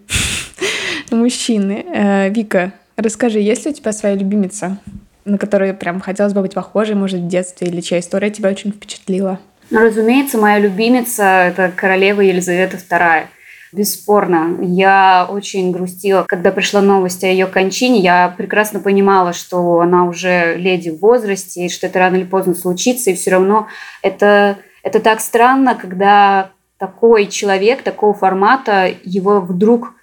мужчины. 1.10 2.28
Вика, 2.30 2.72
Расскажи, 2.96 3.40
есть 3.40 3.66
ли 3.66 3.72
у 3.72 3.74
тебя 3.74 3.92
своя 3.92 4.14
любимица, 4.14 4.78
на 5.26 5.36
которую 5.36 5.76
прям 5.76 6.00
хотелось 6.00 6.32
бы 6.32 6.40
быть 6.40 6.54
похожей, 6.54 6.94
может, 6.94 7.20
в 7.20 7.28
детстве, 7.28 7.68
или 7.68 7.80
чья 7.82 7.98
история 7.98 8.30
тебя 8.30 8.48
очень 8.48 8.72
впечатлила? 8.72 9.38
Ну, 9.70 9.80
разумеется, 9.80 10.38
моя 10.38 10.58
любимица— 10.58 11.22
это 11.24 11.70
королева 11.74 12.22
Елизавета 12.22 12.76
II. 12.76 13.24
Бесспорно. 13.72 14.56
Я 14.62 15.26
очень 15.28 15.72
грустила, 15.72 16.24
когда 16.26 16.52
пришла 16.52 16.80
новость 16.80 17.24
о 17.24 17.26
ее 17.26 17.46
кончине. 17.46 18.00
Я 18.00 18.32
прекрасно 18.34 18.80
понимала, 18.80 19.32
что 19.32 19.80
она 19.80 20.04
уже 20.04 20.56
леди 20.56 20.90
в 20.90 21.00
возрасте, 21.00 21.66
и 21.66 21.68
что 21.68 21.88
это 21.88 21.98
рано 21.98 22.16
или 22.16 22.24
поздно 22.24 22.54
случится. 22.54 23.10
И 23.10 23.14
все 23.14 23.32
равно 23.32 23.66
это, 24.02 24.56
это 24.82 25.00
так 25.00 25.20
странно, 25.20 25.74
когда 25.74 26.52
такой 26.78 27.26
человек, 27.26 27.82
такого 27.82 28.14
формата, 28.14 28.90
его 29.02 29.40
вдруг 29.40 29.95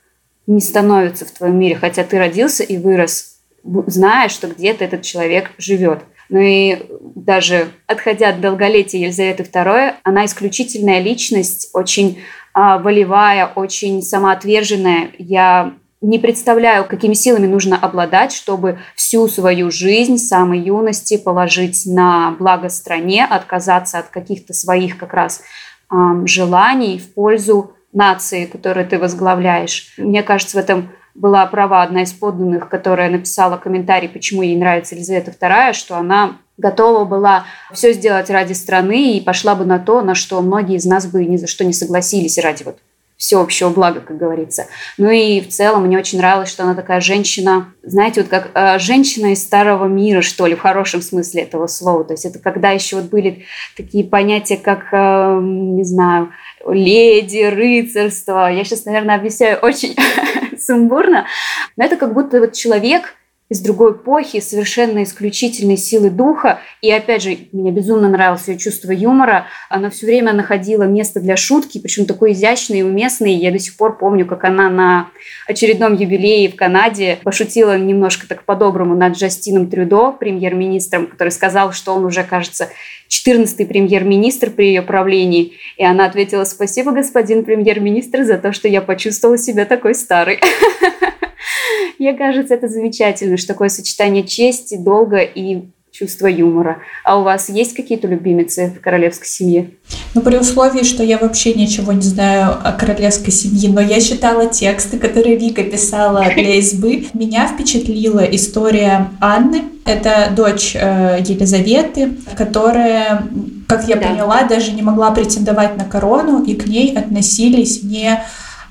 не 0.47 0.59
становится 0.59 1.25
в 1.25 1.31
твоем 1.31 1.57
мире, 1.57 1.75
хотя 1.75 2.03
ты 2.03 2.17
родился 2.17 2.63
и 2.63 2.77
вырос, 2.77 3.37
зная, 3.63 4.29
что 4.29 4.47
где-то 4.47 4.83
этот 4.83 5.01
человек 5.01 5.51
живет. 5.57 5.99
Ну 6.29 6.39
и 6.39 6.85
даже 7.15 7.67
отходя 7.87 8.29
от 8.29 8.41
долголетия 8.41 9.01
Елизаветы 9.01 9.43
II, 9.43 9.93
она 10.03 10.25
исключительная 10.25 10.99
личность, 10.99 11.69
очень 11.73 12.19
а, 12.53 12.79
волевая, 12.79 13.47
очень 13.47 14.01
самоотверженная. 14.01 15.11
Я 15.17 15.73
не 16.01 16.19
представляю, 16.19 16.85
какими 16.85 17.13
силами 17.13 17.47
нужно 17.47 17.77
обладать, 17.77 18.33
чтобы 18.33 18.79
всю 18.95 19.27
свою 19.27 19.71
жизнь 19.71 20.17
самой 20.17 20.59
юности 20.59 21.17
положить 21.17 21.83
на 21.85 22.31
благо 22.37 22.69
стране, 22.69 23.25
отказаться 23.25 23.99
от 23.99 24.07
каких-то 24.07 24.53
своих 24.53 24.97
как 24.97 25.13
раз 25.13 25.41
а, 25.89 26.25
желаний 26.25 26.99
в 26.99 27.13
пользу 27.13 27.73
нации, 27.93 28.45
которую 28.45 28.87
ты 28.87 28.97
возглавляешь. 28.99 29.93
Мне 29.97 30.23
кажется, 30.23 30.57
в 30.57 30.59
этом 30.59 30.89
была 31.15 31.45
права 31.45 31.83
одна 31.83 32.03
из 32.03 32.11
подданных, 32.11 32.69
которая 32.69 33.09
написала 33.09 33.57
комментарий, 33.57 34.09
почему 34.09 34.41
ей 34.41 34.55
нравится 34.55 34.95
Елизавета 34.95 35.31
II, 35.31 35.73
что 35.73 35.97
она 35.97 36.37
готова 36.57 37.05
была 37.05 37.45
все 37.71 37.93
сделать 37.93 38.29
ради 38.29 38.53
страны 38.53 39.17
и 39.17 39.21
пошла 39.21 39.55
бы 39.55 39.65
на 39.65 39.79
то, 39.79 40.01
на 40.01 40.15
что 40.15 40.41
многие 40.41 40.77
из 40.77 40.85
нас 40.85 41.05
бы 41.05 41.23
ни 41.25 41.37
за 41.37 41.47
что 41.47 41.65
не 41.65 41.73
согласились 41.73 42.37
ради 42.37 42.63
вот 42.63 42.77
всеобщего 43.23 43.69
блага, 43.69 44.01
как 44.01 44.17
говорится. 44.17 44.67
Ну 44.97 45.09
и 45.09 45.39
в 45.39 45.47
целом 45.47 45.85
мне 45.85 45.97
очень 45.97 46.17
нравилось, 46.17 46.49
что 46.49 46.63
она 46.63 46.75
такая 46.75 46.99
женщина, 46.99 47.73
знаете, 47.81 48.21
вот 48.21 48.29
как 48.29 48.51
э, 48.53 48.79
женщина 48.79 49.31
из 49.31 49.41
старого 49.41 49.85
мира, 49.85 50.21
что 50.21 50.45
ли, 50.45 50.55
в 50.55 50.59
хорошем 50.59 51.01
смысле 51.01 51.43
этого 51.43 51.67
слова. 51.67 52.03
То 52.03 52.13
есть 52.13 52.25
это 52.25 52.39
когда 52.39 52.71
еще 52.71 52.97
вот 52.97 53.05
были 53.05 53.45
такие 53.77 54.03
понятия, 54.03 54.57
как, 54.57 54.87
э, 54.91 55.39
не 55.41 55.83
знаю, 55.83 56.31
леди, 56.71 57.43
рыцарство. 57.43 58.51
Я 58.51 58.63
сейчас, 58.63 58.85
наверное, 58.85 59.15
объясняю 59.15 59.59
очень 59.59 59.95
сумбурно, 60.59 61.27
но 61.75 61.85
это 61.85 61.97
как 61.97 62.13
будто 62.13 62.39
вот 62.39 62.53
человек– 62.53 63.15
из 63.53 63.59
другой 63.59 63.91
эпохи, 63.91 64.39
совершенно 64.39 65.03
исключительной 65.03 65.77
силы 65.77 66.09
духа. 66.09 66.59
И 66.81 66.91
опять 66.91 67.21
же, 67.21 67.37
мне 67.51 67.71
безумно 67.71 68.09
нравилось 68.09 68.47
ее 68.47 68.57
чувство 68.57 68.91
юмора. 68.91 69.45
Она 69.69 69.91
все 69.91 70.07
время 70.07 70.33
находила 70.33 70.83
место 70.83 71.19
для 71.19 71.37
шутки, 71.37 71.77
причем 71.77 72.05
такой 72.05 72.31
изящный 72.31 72.79
и 72.79 72.83
уместный. 72.83 73.35
Я 73.35 73.51
до 73.51 73.59
сих 73.59 73.77
пор 73.77 73.99
помню, 73.99 74.25
как 74.25 74.43
она 74.43 74.71
на 74.71 75.09
очередном 75.47 75.95
юбилее 75.95 76.49
в 76.49 76.55
Канаде 76.55 77.19
пошутила 77.23 77.77
немножко 77.77 78.27
так 78.27 78.43
по-доброму 78.43 78.95
над 78.95 79.15
Джастином 79.15 79.69
Трюдо, 79.69 80.11
премьер-министром, 80.11 81.05
который 81.05 81.29
сказал, 81.29 81.73
что 81.73 81.93
он 81.93 82.05
уже, 82.05 82.23
кажется, 82.23 82.69
14-й 83.07 83.67
премьер-министр 83.67 84.49
при 84.49 84.65
ее 84.65 84.81
правлении. 84.81 85.53
И 85.77 85.85
она 85.85 86.05
ответила, 86.05 86.43
спасибо, 86.43 86.91
господин 86.91 87.45
премьер-министр, 87.45 88.23
за 88.23 88.39
то, 88.39 88.51
что 88.51 88.67
я 88.67 88.81
почувствовала 88.81 89.37
себя 89.37 89.65
такой 89.65 89.93
старой. 89.93 90.39
Мне 91.99 92.13
кажется, 92.13 92.53
это 92.53 92.67
замечательно, 92.67 93.37
что 93.37 93.47
такое 93.47 93.69
сочетание 93.69 94.23
чести, 94.23 94.77
долга 94.77 95.19
и 95.19 95.63
чувства 95.93 96.25
юмора. 96.25 96.79
А 97.05 97.19
у 97.19 97.23
вас 97.23 97.49
есть 97.49 97.75
какие-то 97.75 98.07
любимицы 98.07 98.73
в 98.75 98.81
королевской 98.81 99.27
семье? 99.27 99.69
Ну, 100.15 100.21
при 100.21 100.37
условии, 100.37 100.83
что 100.83 101.03
я 101.03 101.19
вообще 101.19 101.53
ничего 101.53 101.93
не 101.93 102.01
знаю 102.01 102.57
о 102.63 102.71
королевской 102.71 103.31
семье, 103.31 103.69
но 103.69 103.79
я 103.79 104.01
читала 104.01 104.47
тексты, 104.47 104.97
которые 104.97 105.37
Вика 105.37 105.63
писала 105.63 106.25
для 106.33 106.55
избы. 106.55 107.07
Меня 107.13 107.47
впечатлила 107.47 108.21
история 108.21 109.11
Анны. 109.21 109.65
Это 109.85 110.31
дочь 110.35 110.75
э, 110.75 111.19
Елизаветы, 111.19 112.17
которая, 112.35 113.27
как 113.67 113.87
я 113.87 113.97
да. 113.97 114.07
поняла, 114.07 114.43
даже 114.43 114.71
не 114.71 114.81
могла 114.81 115.11
претендовать 115.11 115.77
на 115.77 115.83
корону, 115.83 116.43
и 116.43 116.55
к 116.55 116.65
ней 116.65 116.95
относились 116.95 117.83
не 117.83 118.23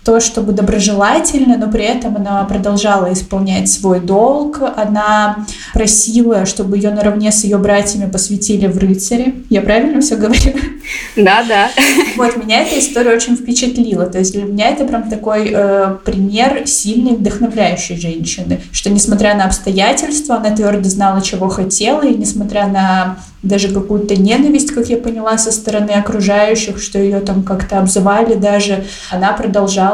то 0.05 0.19
чтобы 0.19 0.53
доброжелательно, 0.53 1.57
но 1.57 1.71
при 1.71 1.85
этом 1.85 2.17
она 2.17 2.43
продолжала 2.45 3.13
исполнять 3.13 3.71
свой 3.71 4.01
долг. 4.01 4.61
Она 4.77 5.47
просила, 5.73 6.45
чтобы 6.45 6.77
ее 6.77 6.91
наравне 6.91 7.31
с 7.31 7.45
ее 7.45 7.59
братьями 7.59 8.11
посвятили 8.11 8.67
в 8.67 8.79
рыцари. 8.79 9.45
Я 9.49 9.61
правильно 9.63 10.01
все 10.01 10.17
говорю? 10.17 10.53
Да, 11.17 11.45
да. 11.47 11.71
Вот, 12.17 12.37
меня 12.37 12.63
эта 12.63 12.79
история 12.79 13.15
очень 13.15 13.37
впечатлила. 13.37 14.07
То 14.07 14.19
есть 14.19 14.33
для 14.33 14.43
меня 14.43 14.71
это 14.71 14.85
прям 14.85 15.09
такой 15.09 15.51
э, 15.55 15.97
пример 16.05 16.67
сильной, 16.67 17.13
вдохновляющей 17.13 17.97
женщины, 17.97 18.61
что 18.73 18.91
несмотря 18.91 19.35
на 19.35 19.45
обстоятельства, 19.45 20.37
она 20.37 20.51
твердо 20.51 20.89
знала, 20.89 21.23
чего 21.23 21.49
хотела, 21.49 22.03
и 22.03 22.15
несмотря 22.15 22.67
на 22.67 23.19
даже 23.43 23.69
какую-то 23.69 24.15
ненависть, 24.17 24.71
как 24.71 24.87
я 24.89 24.97
поняла, 24.97 25.37
со 25.37 25.51
стороны 25.51 25.91
окружающих, 25.91 26.81
что 26.81 26.99
ее 26.99 27.21
там 27.21 27.43
как-то 27.43 27.81
обзывали 27.81 28.35
даже. 28.35 28.85
Она 29.11 29.33
продолжала 29.33 29.92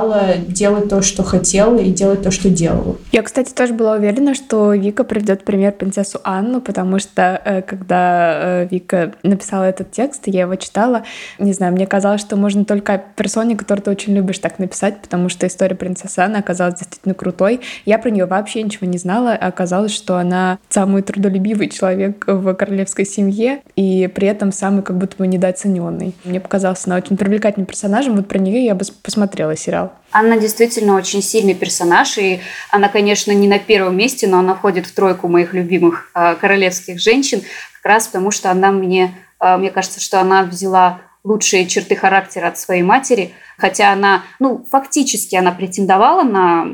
делать 0.48 0.88
то, 0.88 1.02
что 1.02 1.22
хотела, 1.22 1.76
и 1.78 1.90
делать 1.90 2.22
то, 2.22 2.30
что 2.30 2.50
делала. 2.50 2.96
Я, 3.12 3.22
кстати, 3.22 3.52
тоже 3.52 3.74
была 3.74 3.94
уверена, 3.94 4.34
что 4.34 4.72
Вика 4.74 5.04
приведет 5.04 5.44
пример 5.44 5.72
принцессу 5.72 6.20
Анну, 6.24 6.60
потому 6.60 6.98
что 6.98 7.40
э, 7.44 7.62
когда 7.62 8.62
э, 8.62 8.68
Вика 8.70 9.12
написала 9.22 9.64
этот 9.64 9.90
текст, 9.90 10.22
я 10.26 10.42
его 10.42 10.56
читала, 10.56 11.04
не 11.38 11.52
знаю, 11.52 11.72
мне 11.72 11.86
казалось, 11.86 12.20
что 12.20 12.36
можно 12.36 12.64
только 12.64 13.02
персоне, 13.16 13.56
которую 13.56 13.84
ты 13.84 13.90
очень 13.90 14.14
любишь, 14.14 14.38
так 14.38 14.58
написать, 14.58 15.00
потому 15.00 15.28
что 15.28 15.46
история 15.46 15.74
принцессы 15.76 16.18
Анны 16.20 16.36
оказалась 16.36 16.78
действительно 16.78 17.14
крутой. 17.14 17.60
Я 17.84 17.98
про 17.98 18.10
нее 18.10 18.26
вообще 18.26 18.62
ничего 18.62 18.86
не 18.86 18.98
знала, 18.98 19.32
а 19.32 19.48
оказалось, 19.48 19.92
что 19.92 20.16
она 20.16 20.58
самый 20.68 21.02
трудолюбивый 21.02 21.68
человек 21.68 22.24
в 22.26 22.54
королевской 22.54 23.04
семье, 23.04 23.60
и 23.76 24.10
при 24.14 24.28
этом 24.28 24.52
самый 24.52 24.82
как 24.82 24.96
будто 24.98 25.16
бы 25.16 25.26
недооцененный. 25.26 26.14
Мне 26.24 26.40
показалось, 26.40 26.86
она 26.86 26.96
очень 26.96 27.16
привлекательным 27.16 27.66
персонажем, 27.66 28.16
вот 28.16 28.28
про 28.28 28.38
нее 28.38 28.64
я 28.64 28.74
бы 28.74 28.84
посмотрела 29.02 29.56
сериал. 29.56 29.88
Анна 30.12 30.38
действительно 30.38 30.97
очень 30.97 31.23
сильный 31.23 31.54
персонаж, 31.54 32.18
и 32.18 32.40
она, 32.71 32.88
конечно, 32.88 33.33
не 33.33 33.49
на 33.49 33.59
первом 33.59 33.97
месте, 33.97 34.26
но 34.26 34.38
она 34.38 34.54
входит 34.54 34.87
в 34.87 34.95
тройку 34.95 35.28
моих 35.28 35.54
любимых 35.54 36.11
э, 36.14 36.35
королевских 36.37 37.00
женщин, 37.00 37.42
как 37.76 37.92
раз 37.92 38.07
потому 38.07 38.30
что 38.30 38.50
она 38.50 38.71
мне, 38.71 39.14
э, 39.40 39.57
мне 39.57 39.71
кажется, 39.71 40.00
что 40.00 40.21
она 40.21 40.45
взяла 40.45 41.00
лучшие 41.25 41.66
черты 41.66 41.97
характера 41.97 42.49
от 42.49 42.59
своей 42.59 42.83
матери, 42.83 43.33
хотя 43.59 43.92
она, 43.92 44.23
ну, 44.38 44.64
фактически 44.71 45.37
она 45.37 45.52
претендовала 45.52 46.23
на 46.23 46.66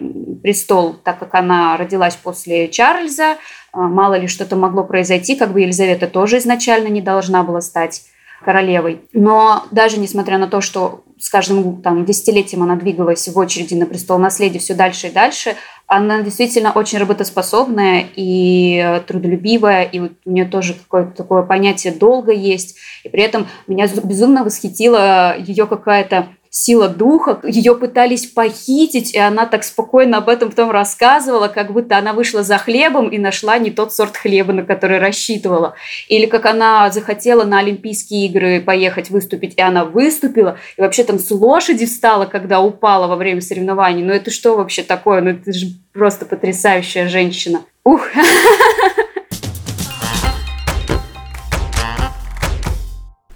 престол, 0.42 0.94
так 0.94 1.18
как 1.18 1.34
она 1.34 1.76
родилась 1.76 2.14
после 2.14 2.68
Чарльза, 2.68 3.38
а, 3.72 3.80
мало 3.80 4.14
ли 4.14 4.28
что-то 4.28 4.56
могло 4.56 4.84
произойти, 4.84 5.34
как 5.34 5.52
бы 5.52 5.62
Елизавета 5.62 6.06
тоже 6.06 6.38
изначально 6.38 6.88
не 6.88 7.00
должна 7.00 7.42
была 7.42 7.60
стать 7.60 8.02
королевой. 8.44 9.00
Но 9.12 9.64
даже 9.70 9.98
несмотря 9.98 10.38
на 10.38 10.46
то, 10.46 10.60
что 10.60 11.03
с 11.18 11.28
каждым 11.28 11.82
там, 11.82 12.04
десятилетием 12.04 12.62
она 12.62 12.76
двигалась 12.76 13.28
в 13.28 13.38
очереди 13.38 13.74
на 13.74 13.86
престол 13.86 14.18
наследия 14.18 14.58
все 14.58 14.74
дальше 14.74 15.08
и 15.08 15.12
дальше, 15.12 15.56
она 15.86 16.22
действительно 16.22 16.72
очень 16.72 16.98
работоспособная 16.98 18.06
и 18.16 19.02
трудолюбивая, 19.06 19.82
и 19.82 20.00
вот 20.00 20.12
у 20.24 20.30
нее 20.30 20.46
тоже 20.46 20.74
какое-то 20.74 21.12
такое 21.12 21.42
понятие 21.42 21.92
долга 21.92 22.32
есть. 22.32 22.76
И 23.04 23.08
при 23.08 23.22
этом 23.22 23.46
меня 23.66 23.86
безумно 24.02 24.44
восхитила 24.44 25.36
ее 25.38 25.66
какая-то 25.66 26.28
сила 26.54 26.88
духа. 26.88 27.40
Ее 27.42 27.74
пытались 27.74 28.26
похитить, 28.26 29.12
и 29.12 29.18
она 29.18 29.44
так 29.44 29.64
спокойно 29.64 30.18
об 30.18 30.28
этом 30.28 30.50
потом 30.50 30.70
рассказывала, 30.70 31.48
как 31.48 31.72
будто 31.72 31.98
она 31.98 32.12
вышла 32.12 32.44
за 32.44 32.58
хлебом 32.58 33.08
и 33.08 33.18
нашла 33.18 33.58
не 33.58 33.72
тот 33.72 33.92
сорт 33.92 34.16
хлеба, 34.16 34.52
на 34.52 34.62
который 34.62 34.98
рассчитывала. 34.98 35.74
Или 36.08 36.26
как 36.26 36.46
она 36.46 36.88
захотела 36.90 37.42
на 37.42 37.58
Олимпийские 37.58 38.26
игры 38.26 38.60
поехать 38.60 39.10
выступить, 39.10 39.54
и 39.56 39.62
она 39.62 39.84
выступила, 39.84 40.56
и 40.76 40.80
вообще 40.80 41.02
там 41.02 41.18
с 41.18 41.28
лошади 41.32 41.86
встала, 41.86 42.26
когда 42.26 42.60
упала 42.60 43.08
во 43.08 43.16
время 43.16 43.40
соревнований. 43.40 44.04
Ну 44.04 44.12
это 44.12 44.30
что 44.30 44.56
вообще 44.56 44.84
такое? 44.84 45.22
Ну 45.22 45.30
это 45.30 45.52
же 45.52 45.66
просто 45.92 46.24
потрясающая 46.24 47.08
женщина. 47.08 47.62
Ух! 47.82 48.02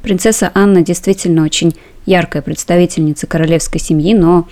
Принцесса 0.09 0.51
Анна 0.55 0.81
действительно 0.81 1.45
очень 1.45 1.75
яркая 2.07 2.41
представительница 2.41 3.27
королевской 3.27 3.79
семьи, 3.79 4.15
но 4.15 4.49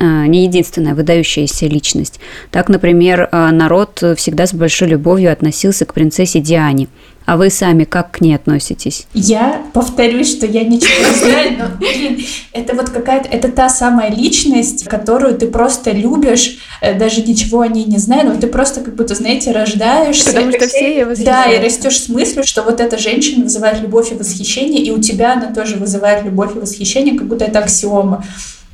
не 0.00 0.44
единственная 0.44 0.94
выдающаяся 0.94 1.66
личность. 1.66 2.20
Так, 2.50 2.68
например, 2.68 3.28
а, 3.32 3.52
народ 3.52 4.02
всегда 4.16 4.46
с 4.46 4.54
большой 4.54 4.88
любовью 4.88 5.32
относился 5.32 5.84
к 5.84 5.94
принцессе 5.94 6.40
Диане. 6.40 6.88
А 7.26 7.36
вы 7.36 7.48
сами 7.50 7.84
как 7.84 8.10
к 8.10 8.20
ней 8.22 8.34
относитесь? 8.34 9.06
Я 9.14 9.62
повторюсь, 9.72 10.30
что 10.32 10.46
я 10.46 10.64
ничего 10.64 11.08
не 11.08 11.14
знаю, 11.14 11.52
но, 11.58 11.64
блин, 11.78 12.24
это 12.52 12.74
вот 12.74 12.90
какая-то, 12.90 13.28
это 13.28 13.52
та 13.52 13.68
самая 13.68 14.10
личность, 14.10 14.88
которую 14.88 15.38
ты 15.38 15.46
просто 15.46 15.92
любишь, 15.92 16.58
э, 16.80 16.98
даже 16.98 17.22
ничего 17.22 17.60
о 17.60 17.68
ней 17.68 17.84
не 17.84 17.98
зная, 17.98 18.24
но 18.24 18.34
ты 18.34 18.48
просто 18.48 18.80
как 18.80 18.96
будто, 18.96 19.14
знаете, 19.14 19.52
рождаешься. 19.52 20.32
Потому 20.32 20.50
что 20.50 20.66
все 20.66 20.90
ее 20.90 21.06
Да, 21.18 21.44
и 21.44 21.62
растешь 21.62 22.00
с 22.00 22.08
мыслью, 22.08 22.44
что 22.44 22.62
вот 22.62 22.80
эта 22.80 22.98
женщина 22.98 23.44
вызывает 23.44 23.80
любовь 23.80 24.10
и 24.10 24.16
восхищение, 24.16 24.82
и 24.82 24.90
у 24.90 24.98
тебя 24.98 25.34
она 25.34 25.52
тоже 25.54 25.76
вызывает 25.76 26.24
любовь 26.24 26.56
и 26.56 26.58
восхищение, 26.58 27.16
как 27.16 27.28
будто 27.28 27.44
это 27.44 27.60
аксиома 27.60 28.24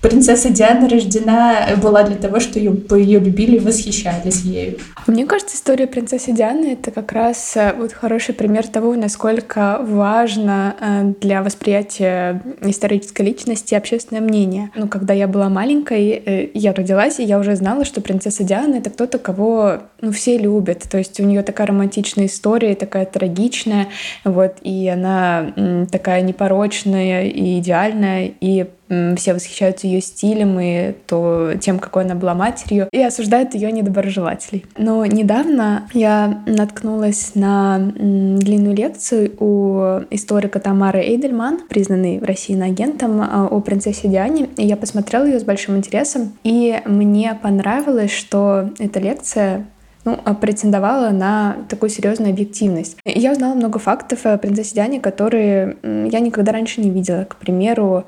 принцесса 0.08 0.50
Диана 0.50 0.88
рождена 0.88 1.66
была 1.82 2.04
для 2.04 2.16
того, 2.16 2.38
что 2.40 2.58
ее, 2.58 3.18
любили 3.18 3.56
и 3.56 3.58
восхищались 3.58 4.42
ею. 4.42 4.78
Мне 5.06 5.26
кажется, 5.26 5.56
история 5.56 5.86
принцессы 5.86 6.32
Дианы— 6.32 6.72
это 6.80 6.90
как 6.90 7.12
раз 7.12 7.56
э, 7.56 7.74
вот 7.76 7.92
хороший 7.92 8.34
пример 8.34 8.66
того, 8.66 8.94
насколько 8.94 9.78
важно 9.82 10.76
э, 10.80 11.12
для 11.20 11.42
восприятия 11.42 12.42
исторической 12.60 13.22
личности 13.22 13.74
общественное 13.74 14.22
мнение. 14.22 14.70
Ну, 14.76 14.88
когда 14.88 15.12
я 15.12 15.26
была 15.26 15.48
маленькой, 15.48 16.10
э, 16.10 16.48
я 16.54 16.72
родилась, 16.72 17.18
и 17.18 17.24
я 17.24 17.38
уже 17.38 17.56
знала, 17.56 17.84
что 17.84 18.00
принцесса 18.00 18.44
Диана— 18.44 18.74
это 18.76 18.90
кто-то, 18.90 19.18
кого 19.18 19.78
ну, 20.00 20.12
все 20.12 20.38
любят. 20.38 20.84
То 20.90 20.98
есть 20.98 21.18
у 21.20 21.24
нее 21.24 21.42
такая 21.42 21.68
романтичная 21.68 22.26
история, 22.26 22.74
такая 22.74 23.06
трагичная, 23.06 23.88
вот, 24.24 24.56
и 24.62 24.88
она 24.88 25.86
такая 25.90 26.22
непорочная 26.22 27.24
и 27.26 27.58
идеальная, 27.58 28.30
и 28.40 28.66
все 28.88 29.34
восхищаются 29.34 29.86
ее 29.86 30.00
стилем 30.00 30.58
и 30.60 30.92
то, 31.06 31.52
тем, 31.60 31.78
какой 31.78 32.04
она 32.04 32.14
была 32.14 32.34
матерью, 32.34 32.88
и 32.92 33.00
осуждают 33.00 33.54
ее 33.54 33.72
недоброжелателей. 33.72 34.64
Но 34.76 35.04
недавно 35.06 35.88
я 35.92 36.42
наткнулась 36.46 37.32
на 37.34 37.78
длинную 37.78 38.76
лекцию 38.76 39.32
у 39.38 40.04
историка 40.10 40.60
Тамары 40.60 41.00
Эйдельман, 41.00 41.60
признанной 41.68 42.18
в 42.18 42.24
России 42.24 42.56
агентом, 42.60 43.20
а, 43.20 43.46
о 43.50 43.60
принцессе 43.60 44.08
Диане, 44.08 44.48
и 44.56 44.66
я 44.66 44.76
посмотрела 44.76 45.24
ее 45.24 45.40
с 45.40 45.44
большим 45.44 45.76
интересом, 45.76 46.32
и 46.42 46.80
мне 46.86 47.38
понравилось, 47.40 48.12
что 48.12 48.70
эта 48.78 49.00
лекция 49.00 49.66
ну, 50.06 50.20
а 50.24 50.34
претендовала 50.34 51.10
на 51.10 51.56
такую 51.68 51.90
серьезную 51.90 52.30
объективность. 52.30 52.96
Я 53.04 53.32
узнала 53.32 53.54
много 53.54 53.80
фактов 53.80 54.24
о 54.24 54.38
принцессе 54.38 54.76
Диане, 54.76 55.00
которые 55.00 55.76
я 55.82 56.20
никогда 56.20 56.52
раньше 56.52 56.80
не 56.80 56.90
видела. 56.90 57.24
К 57.24 57.34
примеру, 57.36 58.06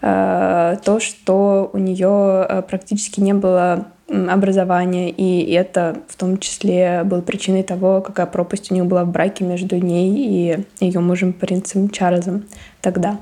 э, 0.00 0.76
то, 0.84 1.00
что 1.00 1.68
у 1.72 1.78
нее 1.78 2.46
э, 2.48 2.62
практически 2.62 3.20
не 3.20 3.34
было 3.34 3.88
образования, 4.08 5.10
и 5.10 5.52
это 5.52 5.96
в 6.08 6.16
том 6.16 6.38
числе 6.38 7.02
было 7.04 7.20
причиной 7.20 7.62
того, 7.62 8.00
какая 8.00 8.26
пропасть 8.26 8.70
у 8.70 8.74
них 8.74 8.86
была 8.86 9.04
в 9.04 9.10
браке 9.10 9.44
между 9.44 9.76
ней 9.76 10.64
и 10.80 10.84
ее 10.84 11.00
мужем 11.00 11.32
принцем 11.32 11.90
Чарльзом 11.90 12.44
тогда. 12.80 13.18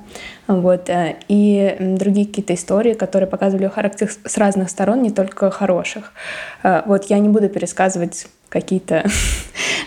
Вот. 0.46 0.88
Э, 0.88 1.16
и 1.28 1.76
другие 1.78 2.26
какие-то 2.26 2.54
истории, 2.54 2.94
которые 2.94 3.28
показывали 3.28 3.68
характер 3.68 4.10
с 4.24 4.36
разных 4.38 4.70
сторон, 4.70 5.02
не 5.02 5.10
только 5.10 5.50
хороших. 5.50 6.12
Э, 6.62 6.82
вот 6.86 7.04
я 7.04 7.18
не 7.18 7.28
буду 7.28 7.48
пересказывать 7.48 8.28
какие-то 8.48 9.04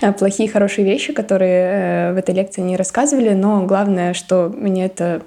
плохие, 0.19 0.49
хорошие 0.49 0.85
вещи, 0.85 1.13
которые 1.13 2.09
э, 2.09 2.13
в 2.13 2.17
этой 2.17 2.35
лекции 2.35 2.61
не 2.61 2.77
рассказывали, 2.77 3.33
но 3.33 3.65
главное, 3.65 4.13
что 4.13 4.49
мне 4.55 4.85
это 4.85 5.21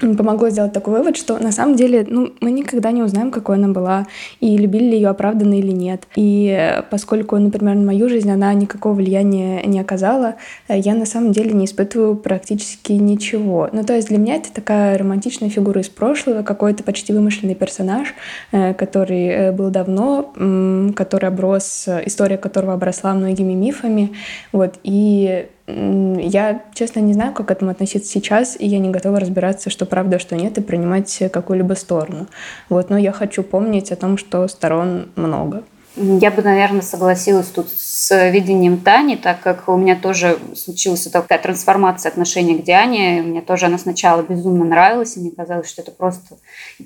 помогло 0.00 0.50
сделать 0.50 0.72
такой 0.72 0.98
вывод, 0.98 1.16
что 1.16 1.38
на 1.38 1.52
самом 1.52 1.76
деле 1.76 2.06
ну, 2.08 2.32
мы 2.40 2.50
никогда 2.50 2.90
не 2.90 3.02
узнаем, 3.02 3.30
какой 3.30 3.56
она 3.56 3.68
была, 3.68 4.06
и 4.40 4.56
любили 4.56 4.84
ли 4.84 4.94
ее 4.96 5.08
оправданно 5.08 5.58
или 5.58 5.72
нет. 5.72 6.02
И 6.16 6.82
поскольку, 6.90 7.36
например, 7.36 7.76
на 7.76 7.86
мою 7.86 8.08
жизнь 8.08 8.30
она 8.30 8.52
никакого 8.54 8.94
влияния 8.94 9.62
не 9.64 9.80
оказала, 9.80 10.36
я 10.68 10.94
на 10.94 11.06
самом 11.06 11.32
деле 11.32 11.52
не 11.52 11.66
испытываю 11.66 12.16
практически 12.16 12.92
ничего. 12.92 13.68
Ну, 13.72 13.84
то 13.84 13.94
есть 13.94 14.08
для 14.08 14.18
меня 14.18 14.36
это 14.36 14.52
такая 14.52 14.98
романтичная 14.98 15.50
фигура 15.50 15.80
из 15.80 15.88
прошлого, 15.88 16.42
какой-то 16.42 16.82
почти 16.82 17.12
вымышленный 17.12 17.54
персонаж, 17.54 18.14
э, 18.52 18.74
который 18.74 19.26
э, 19.26 19.52
был 19.52 19.70
давно, 19.70 20.32
который 20.94 21.28
оброс, 21.28 21.88
история 22.06 22.38
которого 22.38 22.74
обросла 22.74 23.14
многими 23.14 23.52
мифами. 23.52 24.12
Вот, 24.52 24.74
и 24.82 25.46
я, 26.20 26.62
честно, 26.74 27.00
не 27.00 27.12
знаю, 27.12 27.32
как 27.32 27.48
к 27.48 27.50
этому 27.50 27.70
относиться 27.70 28.10
сейчас, 28.10 28.56
и 28.58 28.66
я 28.66 28.78
не 28.78 28.90
готова 28.90 29.20
разбираться, 29.20 29.70
что 29.70 29.86
правда, 29.86 30.18
что 30.18 30.36
нет, 30.36 30.58
и 30.58 30.60
принимать 30.60 31.22
какую-либо 31.32 31.74
сторону. 31.74 32.26
Вот, 32.68 32.90
но 32.90 32.98
я 32.98 33.12
хочу 33.12 33.42
помнить 33.42 33.92
о 33.92 33.96
том, 33.96 34.16
что 34.16 34.46
сторон 34.48 35.08
много. 35.16 35.62
Я 35.96 36.30
бы, 36.30 36.42
наверное, 36.42 36.82
согласилась 36.82 37.48
тут 37.48 37.68
с 37.68 38.30
видением 38.30 38.78
Тани, 38.78 39.16
так 39.16 39.40
как 39.40 39.68
у 39.68 39.76
меня 39.76 39.96
тоже 39.96 40.38
случилась 40.54 41.02
такая 41.08 41.40
трансформация 41.40 42.10
отношения 42.10 42.56
к 42.56 42.62
Диане. 42.62 43.22
Мне 43.22 43.42
тоже 43.42 43.66
она 43.66 43.76
сначала 43.76 44.22
безумно 44.22 44.64
нравилась, 44.64 45.16
и 45.16 45.20
мне 45.20 45.32
казалось, 45.32 45.68
что 45.68 45.82
это 45.82 45.90
просто 45.90 46.36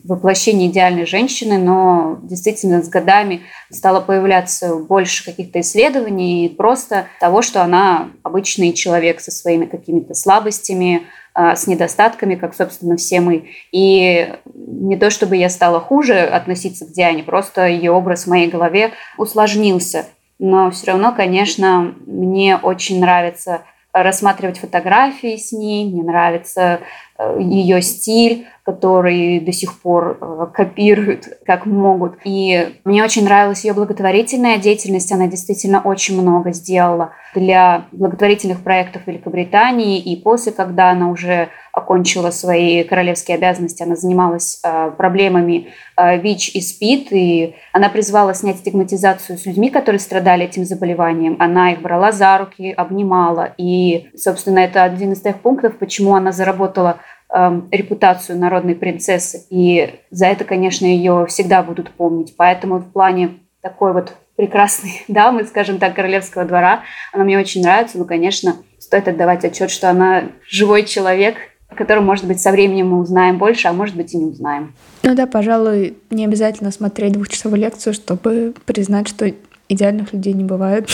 воплощение 0.04 0.70
идеальной 0.70 1.04
женщины, 1.04 1.58
но 1.58 2.18
действительно 2.22 2.82
с 2.82 2.88
годами 2.88 3.42
стало 3.70 4.00
появляться 4.00 4.74
больше 4.74 5.24
каких-то 5.24 5.60
исследований, 5.60 6.54
просто 6.56 7.06
того, 7.20 7.42
что 7.42 7.62
она 7.62 8.10
обычный 8.22 8.72
человек 8.72 9.20
со 9.20 9.30
своими 9.30 9.66
какими-то 9.66 10.14
слабостями, 10.14 11.02
с 11.34 11.66
недостатками, 11.66 12.36
как, 12.36 12.54
собственно, 12.54 12.96
все 12.96 13.20
мы. 13.20 13.50
И 13.72 14.34
не 14.54 14.96
то 14.96 15.10
чтобы 15.10 15.36
я 15.36 15.48
стала 15.48 15.80
хуже 15.80 16.20
относиться 16.20 16.86
к 16.86 16.92
Диане, 16.92 17.22
просто 17.22 17.66
ее 17.66 17.90
образ 17.90 18.24
в 18.24 18.30
моей 18.30 18.48
голове 18.48 18.92
усложнился. 19.18 20.06
Но 20.38 20.70
все 20.70 20.92
равно, 20.92 21.12
конечно, 21.12 21.94
мне 22.06 22.56
очень 22.56 23.00
нравится 23.00 23.62
рассматривать 23.92 24.58
фотографии 24.58 25.36
с 25.36 25.52
ней, 25.52 25.86
мне 25.86 26.02
нравится 26.02 26.80
э, 27.16 27.38
ее 27.40 27.80
стиль, 27.80 28.46
который 28.64 29.40
до 29.40 29.52
сих 29.52 29.78
пор 29.80 30.16
э, 30.20 30.46
копируют 30.54 31.28
как 31.44 31.66
могут. 31.66 32.14
И 32.24 32.78
мне 32.84 33.04
очень 33.04 33.24
нравилась 33.24 33.64
ее 33.64 33.74
благотворительная 33.74 34.56
деятельность, 34.56 35.12
она 35.12 35.26
действительно 35.26 35.82
очень 35.82 36.20
много 36.20 36.52
сделала 36.52 37.12
для 37.34 37.84
благотворительных 37.92 38.62
проектов 38.62 39.02
Великобритании. 39.06 40.00
И 40.00 40.16
после, 40.16 40.52
когда 40.52 40.90
она 40.90 41.10
уже 41.10 41.50
окончила 41.72 42.30
свои 42.30 42.84
королевские 42.84 43.36
обязанности, 43.36 43.82
она 43.82 43.96
занималась 43.96 44.60
э, 44.64 44.92
проблемами 44.96 45.68
э, 45.96 46.18
ВИЧ 46.18 46.54
и 46.54 46.60
СПИД, 46.62 47.12
и 47.12 47.54
она 47.72 47.90
призвала 47.90 48.32
снять 48.32 48.58
стигматизацию 48.58 49.36
с 49.36 49.44
людьми, 49.44 49.68
которые 49.68 49.98
страдали 49.98 50.44
этим 50.44 50.64
заболеванием. 50.64 51.36
Она 51.38 51.72
их 51.72 51.82
брала 51.82 52.12
за 52.12 52.38
руки, 52.38 52.70
обнимала, 52.70 53.52
и, 53.58 54.08
собственно, 54.16 54.60
это 54.60 54.84
один 54.84 55.12
из 55.12 55.20
тех 55.20 55.40
пунктов, 55.40 55.76
почему 55.76 56.14
она 56.14 56.32
заработала 56.32 56.98
э, 57.34 57.60
репутацию 57.70 58.38
народной 58.38 58.74
принцессы, 58.74 59.44
и 59.50 60.00
за 60.10 60.26
это, 60.26 60.44
конечно, 60.44 60.86
ее 60.86 61.26
всегда 61.28 61.62
будут 61.62 61.90
помнить. 61.90 62.34
Поэтому 62.36 62.78
в 62.78 62.92
плане 62.92 63.30
такой 63.60 63.92
вот 63.92 64.14
прекрасной 64.36 65.04
дамы, 65.08 65.44
скажем 65.44 65.78
так, 65.78 65.94
королевского 65.94 66.44
двора, 66.44 66.82
она 67.12 67.24
мне 67.24 67.38
очень 67.38 67.62
нравится, 67.62 67.98
но, 67.98 68.04
конечно, 68.04 68.56
стоит 68.78 69.08
отдавать 69.08 69.44
отчет, 69.44 69.70
что 69.70 69.90
она 69.90 70.24
живой 70.48 70.84
человек, 70.84 71.36
о 71.68 71.74
котором, 71.74 72.04
может 72.04 72.26
быть, 72.26 72.40
со 72.40 72.52
временем 72.52 72.90
мы 72.90 73.00
узнаем 73.00 73.38
больше, 73.38 73.68
а 73.68 73.72
может 73.72 73.96
быть 73.96 74.14
и 74.14 74.16
не 74.16 74.26
узнаем. 74.26 74.74
Ну 75.02 75.14
да, 75.14 75.26
пожалуй, 75.26 75.96
не 76.10 76.24
обязательно 76.24 76.70
смотреть 76.70 77.12
двухчасовую 77.12 77.60
лекцию, 77.60 77.94
чтобы 77.94 78.54
признать, 78.64 79.08
что 79.08 79.32
идеальных 79.68 80.12
людей 80.12 80.34
не 80.34 80.44
бывает. 80.44 80.88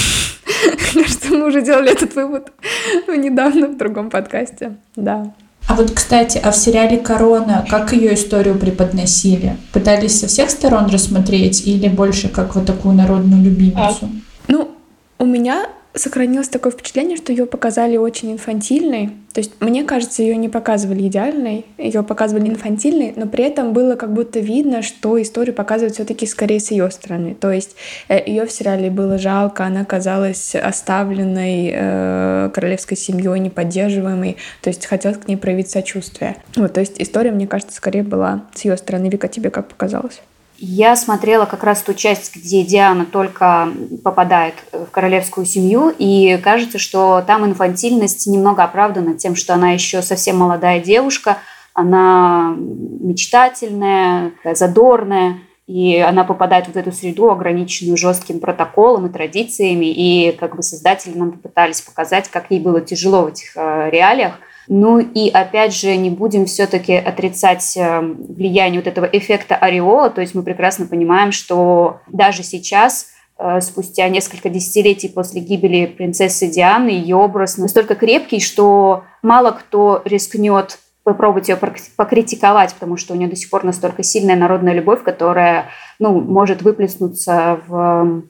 Кажется, 0.94 1.30
мы 1.30 1.46
уже 1.46 1.62
делали 1.62 1.92
этот 1.92 2.14
вывод 2.14 2.52
недавно 3.08 3.68
в 3.68 3.76
другом 3.76 4.10
подкасте. 4.10 4.76
Да. 4.96 5.34
А 5.66 5.74
вот, 5.74 5.92
кстати, 5.92 6.38
а 6.38 6.50
в 6.50 6.56
сериале 6.56 6.98
«Корона» 6.98 7.64
как 7.68 7.92
ее 7.92 8.14
историю 8.14 8.58
преподносили? 8.58 9.56
Пытались 9.72 10.18
со 10.18 10.26
всех 10.26 10.50
сторон 10.50 10.86
рассмотреть 10.86 11.66
или 11.66 11.88
больше 11.88 12.28
как 12.28 12.56
вот 12.56 12.66
такую 12.66 12.94
народную 12.94 13.42
любимицу? 13.42 14.10
Ну, 14.48 14.70
у 15.18 15.24
меня 15.24 15.66
сохранилось 15.94 16.48
такое 16.48 16.72
впечатление, 16.72 17.16
что 17.16 17.32
ее 17.32 17.46
показали 17.46 17.96
очень 17.96 18.32
инфантильной. 18.32 19.10
То 19.32 19.40
есть, 19.40 19.52
мне 19.60 19.84
кажется, 19.84 20.22
ее 20.22 20.36
не 20.36 20.48
показывали 20.48 21.06
идеальной, 21.06 21.64
ее 21.78 22.02
показывали 22.02 22.48
инфантильной, 22.48 23.12
но 23.16 23.26
при 23.26 23.44
этом 23.44 23.72
было 23.72 23.94
как 23.94 24.12
будто 24.12 24.40
видно, 24.40 24.82
что 24.82 25.20
историю 25.22 25.54
показывают 25.54 25.94
все-таки 25.94 26.26
скорее 26.26 26.58
с 26.58 26.70
ее 26.72 26.90
стороны. 26.90 27.34
То 27.34 27.52
есть 27.52 27.76
э, 28.08 28.20
ее 28.28 28.46
в 28.46 28.52
сериале 28.52 28.90
было 28.90 29.18
жалко, 29.18 29.64
она 29.64 29.84
казалась 29.84 30.56
оставленной 30.56 31.70
э, 31.72 32.50
королевской 32.52 32.96
семьей, 32.96 33.38
неподдерживаемой. 33.38 34.36
То 34.62 34.70
есть 34.70 34.86
хотелось 34.86 35.18
к 35.18 35.28
ней 35.28 35.36
проявить 35.36 35.70
сочувствие. 35.70 36.36
Вот, 36.56 36.72
то 36.72 36.80
есть 36.80 37.00
история, 37.00 37.30
мне 37.30 37.46
кажется, 37.46 37.76
скорее 37.76 38.02
была 38.02 38.44
с 38.54 38.64
ее 38.64 38.76
стороны. 38.76 39.08
Вика, 39.08 39.28
тебе 39.28 39.50
как 39.50 39.68
показалось? 39.68 40.22
Я 40.62 40.94
смотрела 40.94 41.46
как 41.46 41.64
раз 41.64 41.80
ту 41.80 41.94
часть, 41.94 42.36
где 42.36 42.62
Диана 42.62 43.06
только 43.06 43.70
попадает 44.04 44.54
в 44.72 44.90
королевскую 44.90 45.46
семью, 45.46 45.90
и 45.98 46.38
кажется, 46.44 46.78
что 46.78 47.24
там 47.26 47.46
инфантильность 47.46 48.26
немного 48.26 48.62
оправдана 48.62 49.14
тем, 49.16 49.36
что 49.36 49.54
она 49.54 49.70
еще 49.70 50.02
совсем 50.02 50.36
молодая 50.36 50.78
девушка, 50.80 51.38
она 51.72 52.54
мечтательная, 52.58 54.32
задорная, 54.52 55.38
и 55.66 55.96
она 55.96 56.24
попадает 56.24 56.66
в 56.66 56.76
эту 56.76 56.92
среду, 56.92 57.30
ограниченную 57.30 57.96
жестким 57.96 58.38
протоколом 58.38 59.06
и 59.06 59.12
традициями, 59.12 59.86
и 59.86 60.32
как 60.32 60.56
бы 60.56 60.62
создатели 60.62 61.16
нам 61.16 61.32
попытались 61.32 61.80
показать, 61.80 62.28
как 62.28 62.50
ей 62.50 62.60
было 62.60 62.82
тяжело 62.82 63.22
в 63.22 63.28
этих 63.28 63.56
э, 63.56 63.88
реалиях– 63.90 64.34
ну 64.72 65.00
и 65.00 65.28
опять 65.28 65.74
же, 65.74 65.96
не 65.96 66.10
будем 66.10 66.46
все-таки 66.46 66.94
отрицать 66.94 67.76
э, 67.76 68.00
влияние 68.00 68.80
вот 68.80 68.86
этого 68.86 69.04
эффекта 69.04 69.56
ореола, 69.56 70.10
то 70.10 70.20
есть 70.20 70.36
мы 70.36 70.44
прекрасно 70.44 70.86
понимаем, 70.86 71.32
что 71.32 71.98
даже 72.06 72.44
сейчас 72.44 73.08
э, 73.36 73.60
спустя 73.62 74.08
несколько 74.08 74.48
десятилетий 74.48 75.08
после 75.08 75.40
гибели 75.40 75.86
принцессы 75.86 76.46
Дианы, 76.46 76.90
ее 76.90 77.16
образ 77.16 77.58
настолько 77.58 77.96
крепкий, 77.96 78.38
что 78.38 79.02
мало 79.22 79.50
кто 79.50 80.02
рискнет 80.04 80.78
попробовать 81.02 81.48
ее 81.48 81.58
покритиковать, 81.96 82.74
потому 82.74 82.98
что 82.98 83.14
у 83.14 83.16
нее 83.16 83.28
до 83.28 83.36
сих 83.36 83.48
пор 83.48 83.64
настолько 83.64 84.02
сильная 84.02 84.36
народная 84.36 84.74
любовь, 84.74 85.02
которая 85.02 85.70
ну, 85.98 86.20
может 86.20 86.60
выплеснуться 86.60 87.60
в 87.66 88.22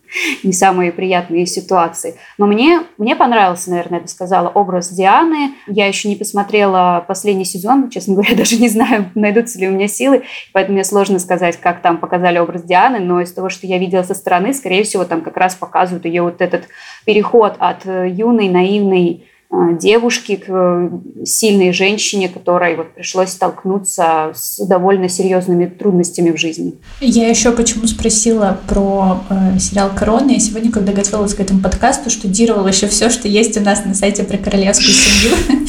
не 0.45 0.53
самые 0.53 0.93
приятные 0.93 1.47
ситуации. 1.47 2.15
Но 2.39 2.47
мне, 2.47 2.83
мне 2.97 3.17
понравился, 3.17 3.71
наверное, 3.71 3.99
я 3.99 4.03
бы 4.03 4.09
сказала, 4.09 4.49
образ 4.49 4.89
Дианы. 4.91 5.55
Я 5.67 5.87
еще 5.87 6.09
не 6.09 6.15
посмотрела 6.15 7.05
последний 7.07 7.45
сезон, 7.45 7.91
честно 7.91 8.15
говоря, 8.15 8.35
даже 8.37 8.57
не 8.57 8.69
знаю, 8.69 9.11
найдутся 9.17 9.59
ли 9.59 9.69
у 9.69 9.73
меня 9.73 9.89
силы, 9.89 10.23
поэтому 10.53 10.75
мне 10.75 10.85
сложно 10.85 11.19
сказать, 11.19 11.57
как 11.57 11.83
там 11.83 11.99
показали 11.99 12.39
образ 12.39 12.63
Дианы, 12.63 13.01
но 13.01 13.21
из 13.21 13.33
того, 13.33 13.49
что 13.49 13.67
я 13.67 13.79
видела 13.79 14.05
со 14.05 14.15
стороны, 14.15 14.55
скорее 14.55 14.85
всего, 14.85 15.05
там 15.05 15.23
как 15.23 15.37
раз 15.37 15.57
показывают 15.57 16.05
ее 16.05 16.23
вот 16.23 16.41
этот 16.41 16.69
переход 17.05 17.57
от 17.59 17.85
юной, 17.85 18.49
наивной 18.49 19.25
Э, 19.25 19.30
девушки 19.51 20.37
к 20.37 20.49
э, 20.49 20.91
сильной 21.25 21.73
женщине, 21.73 22.29
которой 22.29 22.77
вот 22.77 22.95
пришлось 22.95 23.31
столкнуться 23.31 24.33
с 24.35 24.65
довольно 24.65 25.09
серьезными 25.09 25.67
трудностями 25.67 26.31
в 26.31 26.37
жизни. 26.37 26.75
Я 27.01 27.29
еще 27.29 27.51
почему 27.51 27.87
спросила 27.87 28.59
про 28.69 29.23
э, 29.29 29.59
сериал 29.59 29.91
«Корона». 29.95 30.31
Я 30.31 30.39
сегодня, 30.39 30.71
когда 30.71 30.93
готовилась 30.93 31.35
к 31.35 31.41
этому 31.41 31.61
подкасту, 31.61 32.11
штудировала 32.11 32.69
еще 32.69 32.87
все, 32.87 33.11
что 33.11 33.27
есть 33.27 33.57
у 33.57 33.61
нас 33.61 33.85
на 33.85 33.95
сайте 33.95 34.23
про 34.23 34.39
королевскую 34.39 34.93
семью. 34.93 35.67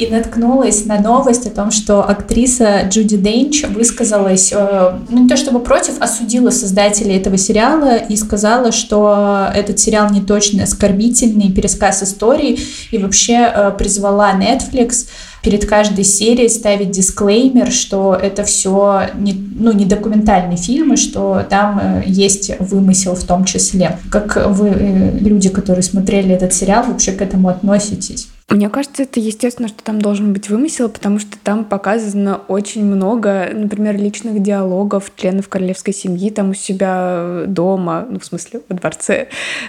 И 0.00 0.06
наткнулась 0.06 0.86
на 0.86 0.98
новость 0.98 1.46
о 1.46 1.50
том, 1.50 1.70
что 1.70 2.02
актриса 2.08 2.88
Джуди 2.88 3.18
Дейнч 3.18 3.64
высказалась, 3.66 4.50
э, 4.50 4.92
ну 5.10 5.24
не 5.24 5.28
то 5.28 5.36
чтобы 5.36 5.60
против, 5.60 6.00
осудила 6.00 6.48
создателей 6.48 7.18
этого 7.18 7.36
сериала 7.36 7.96
и 7.96 8.16
сказала, 8.16 8.72
что 8.72 9.48
этот 9.54 9.78
сериал 9.78 10.10
не 10.10 10.22
точно 10.22 10.62
оскорбительный 10.62 11.52
пересказ 11.52 12.02
истории 12.02 12.58
и 12.90 12.96
вообще 12.96 13.52
э, 13.54 13.72
призвала 13.76 14.32
Netflix 14.32 15.08
перед 15.42 15.66
каждой 15.66 16.04
серией 16.04 16.48
ставить 16.48 16.92
дисклеймер, 16.92 17.70
что 17.70 18.14
это 18.14 18.42
все 18.44 19.02
не, 19.14 19.34
ну, 19.34 19.72
не 19.72 19.84
документальный 19.84 20.56
фильм, 20.56 20.94
и 20.94 20.96
что 20.96 21.44
там 21.50 21.78
э, 21.78 22.02
есть 22.06 22.52
вымысел 22.58 23.14
в 23.14 23.24
том 23.24 23.44
числе. 23.44 23.98
Как 24.10 24.48
вы, 24.48 24.70
люди, 25.20 25.50
которые 25.50 25.82
смотрели 25.82 26.34
этот 26.34 26.54
сериал, 26.54 26.84
вообще 26.86 27.12
к 27.12 27.20
этому 27.20 27.50
относитесь? 27.50 28.29
Мне 28.50 28.68
кажется, 28.68 29.04
это 29.04 29.20
естественно, 29.20 29.68
что 29.68 29.84
там 29.84 30.00
должен 30.00 30.32
быть 30.32 30.48
вымысел, 30.48 30.88
потому 30.88 31.20
что 31.20 31.38
там 31.38 31.64
показано 31.64 32.40
очень 32.48 32.84
много, 32.84 33.48
например, 33.52 33.96
личных 33.96 34.42
диалогов 34.42 35.12
членов 35.14 35.48
королевской 35.48 35.94
семьи 35.94 36.30
там 36.30 36.50
у 36.50 36.54
себя 36.54 37.44
дома, 37.46 38.08
ну, 38.10 38.18
в 38.18 38.24
смысле, 38.24 38.62
во 38.68 38.74
дворце. 38.74 39.28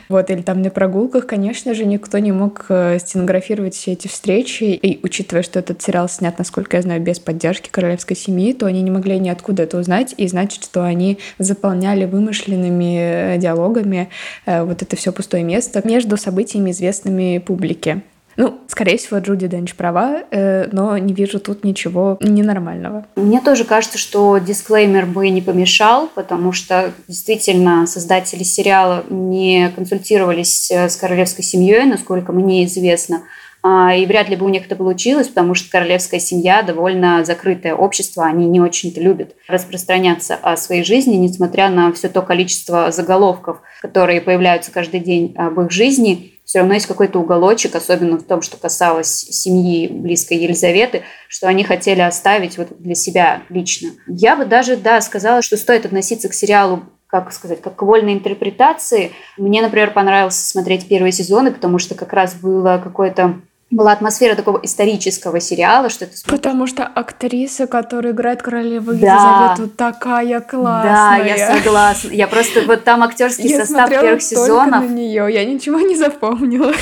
Вот, 0.09 0.31
или 0.31 0.41
там 0.41 0.63
на 0.63 0.71
прогулках, 0.71 1.27
конечно 1.27 1.75
же, 1.75 1.85
никто 1.85 2.17
не 2.17 2.31
мог 2.31 2.65
э, 2.69 2.97
стенографировать 2.97 3.75
все 3.75 3.91
эти 3.91 4.07
встречи. 4.07 4.63
И 4.63 4.99
учитывая, 5.03 5.43
что 5.43 5.59
этот 5.59 5.79
сериал 5.79 6.09
снят, 6.09 6.35
насколько 6.39 6.77
я 6.77 6.81
знаю, 6.81 7.01
без 7.01 7.19
поддержки 7.19 7.69
королевской 7.69 8.17
семьи, 8.17 8.51
то 8.51 8.65
они 8.65 8.81
не 8.81 8.89
могли 8.89 9.19
ниоткуда 9.19 9.61
это 9.61 9.77
узнать, 9.77 10.15
и 10.17 10.27
значит, 10.27 10.63
что 10.63 10.83
они 10.83 11.19
заполняли 11.37 12.05
вымышленными 12.05 13.35
э, 13.35 13.37
диалогами 13.37 14.09
э, 14.47 14.63
вот 14.63 14.81
это 14.81 14.95
все 14.95 15.11
пустое 15.11 15.43
место 15.43 15.83
между 15.85 16.17
событиями, 16.17 16.71
известными 16.71 17.37
публике. 17.37 18.01
Ну, 18.37 18.59
скорее 18.67 18.97
всего, 18.97 19.19
Джуди 19.19 19.47
Денч 19.47 19.75
права, 19.75 20.23
э, 20.31 20.67
но 20.71 20.97
не 20.97 21.13
вижу 21.13 21.39
тут 21.39 21.63
ничего 21.63 22.17
ненормального. 22.21 23.05
Мне 23.15 23.41
тоже 23.41 23.65
кажется, 23.65 23.97
что 23.97 24.37
дисклеймер 24.37 25.05
бы 25.05 25.29
не 25.29 25.41
помешал, 25.41 26.09
потому 26.13 26.51
что 26.51 26.91
действительно 27.07 27.85
создатели 27.87 28.43
сериала 28.43 29.03
не 29.09 29.69
консультировались 29.75 30.71
э, 30.71 30.89
с 30.89 30.95
королевской 30.95 31.43
семьей, 31.43 31.85
насколько 31.85 32.31
мне 32.31 32.65
известно. 32.65 33.23
А, 33.63 33.93
и 33.93 34.05
вряд 34.07 34.27
ли 34.29 34.35
бы 34.35 34.45
у 34.45 34.49
них 34.49 34.65
это 34.65 34.75
получилось, 34.75 35.27
потому 35.27 35.53
что 35.53 35.69
королевская 35.69 36.19
семья 36.19 36.63
довольно 36.63 37.23
закрытое 37.23 37.75
общество, 37.75 38.25
они 38.25 38.47
не 38.47 38.59
очень-то 38.59 38.99
любят 38.99 39.35
распространяться 39.47 40.35
о 40.35 40.57
своей 40.57 40.83
жизни, 40.83 41.15
несмотря 41.15 41.69
на 41.69 41.93
все 41.93 42.09
то 42.09 42.23
количество 42.23 42.91
заголовков, 42.91 43.61
которые 43.81 44.19
появляются 44.19 44.71
каждый 44.71 44.99
день 44.99 45.35
об 45.37 45.59
их 45.61 45.69
жизни 45.69 46.30
все 46.45 46.59
равно 46.59 46.73
есть 46.73 46.87
какой-то 46.87 47.19
уголочек, 47.19 47.75
особенно 47.75 48.17
в 48.17 48.23
том, 48.23 48.41
что 48.41 48.57
касалось 48.57 49.09
семьи 49.09 49.87
близкой 49.87 50.37
Елизаветы, 50.37 51.03
что 51.27 51.47
они 51.47 51.63
хотели 51.63 52.01
оставить 52.01 52.57
вот 52.57 52.69
для 52.79 52.95
себя 52.95 53.43
лично. 53.49 53.91
Я 54.07 54.35
бы 54.35 54.45
даже, 54.45 54.75
да, 54.75 54.99
сказала, 55.01 55.41
что 55.41 55.57
стоит 55.57 55.85
относиться 55.85 56.29
к 56.29 56.33
сериалу 56.33 56.83
как 57.11 57.33
сказать, 57.33 57.61
как 57.61 57.75
к 57.75 57.81
вольной 57.81 58.13
интерпретации. 58.13 59.11
Мне, 59.37 59.61
например, 59.61 59.91
понравился 59.91 60.47
смотреть 60.47 60.87
первые 60.87 61.11
сезоны, 61.11 61.51
потому 61.51 61.77
что 61.77 61.93
как 61.93 62.13
раз 62.13 62.35
было 62.35 62.79
какое-то 62.81 63.41
была 63.71 63.93
атмосфера 63.93 64.35
такого 64.35 64.59
исторического 64.63 65.39
сериала, 65.39 65.89
что 65.89 66.05
это 66.05 66.15
Потому 66.27 66.67
что 66.67 66.83
актриса, 66.83 67.67
которая 67.67 68.13
играет 68.13 68.41
королеву 68.41 68.93
да. 68.93 69.55
Елизавету, 69.55 69.75
такая 69.75 70.41
классная. 70.41 71.23
Да, 71.23 71.25
я 71.25 71.57
согласна. 71.57 72.09
Я 72.09 72.27
просто 72.27 72.61
вот 72.67 72.83
там 72.83 73.01
актерский 73.01 73.49
я 73.49 73.65
состав 73.65 73.89
первых 73.89 74.21
сезонов. 74.21 74.83
Я 74.83 74.89
на 74.89 74.93
нее, 74.93 75.27
я 75.31 75.45
ничего 75.45 75.79
не 75.79 75.95
запомнила. 75.95 76.73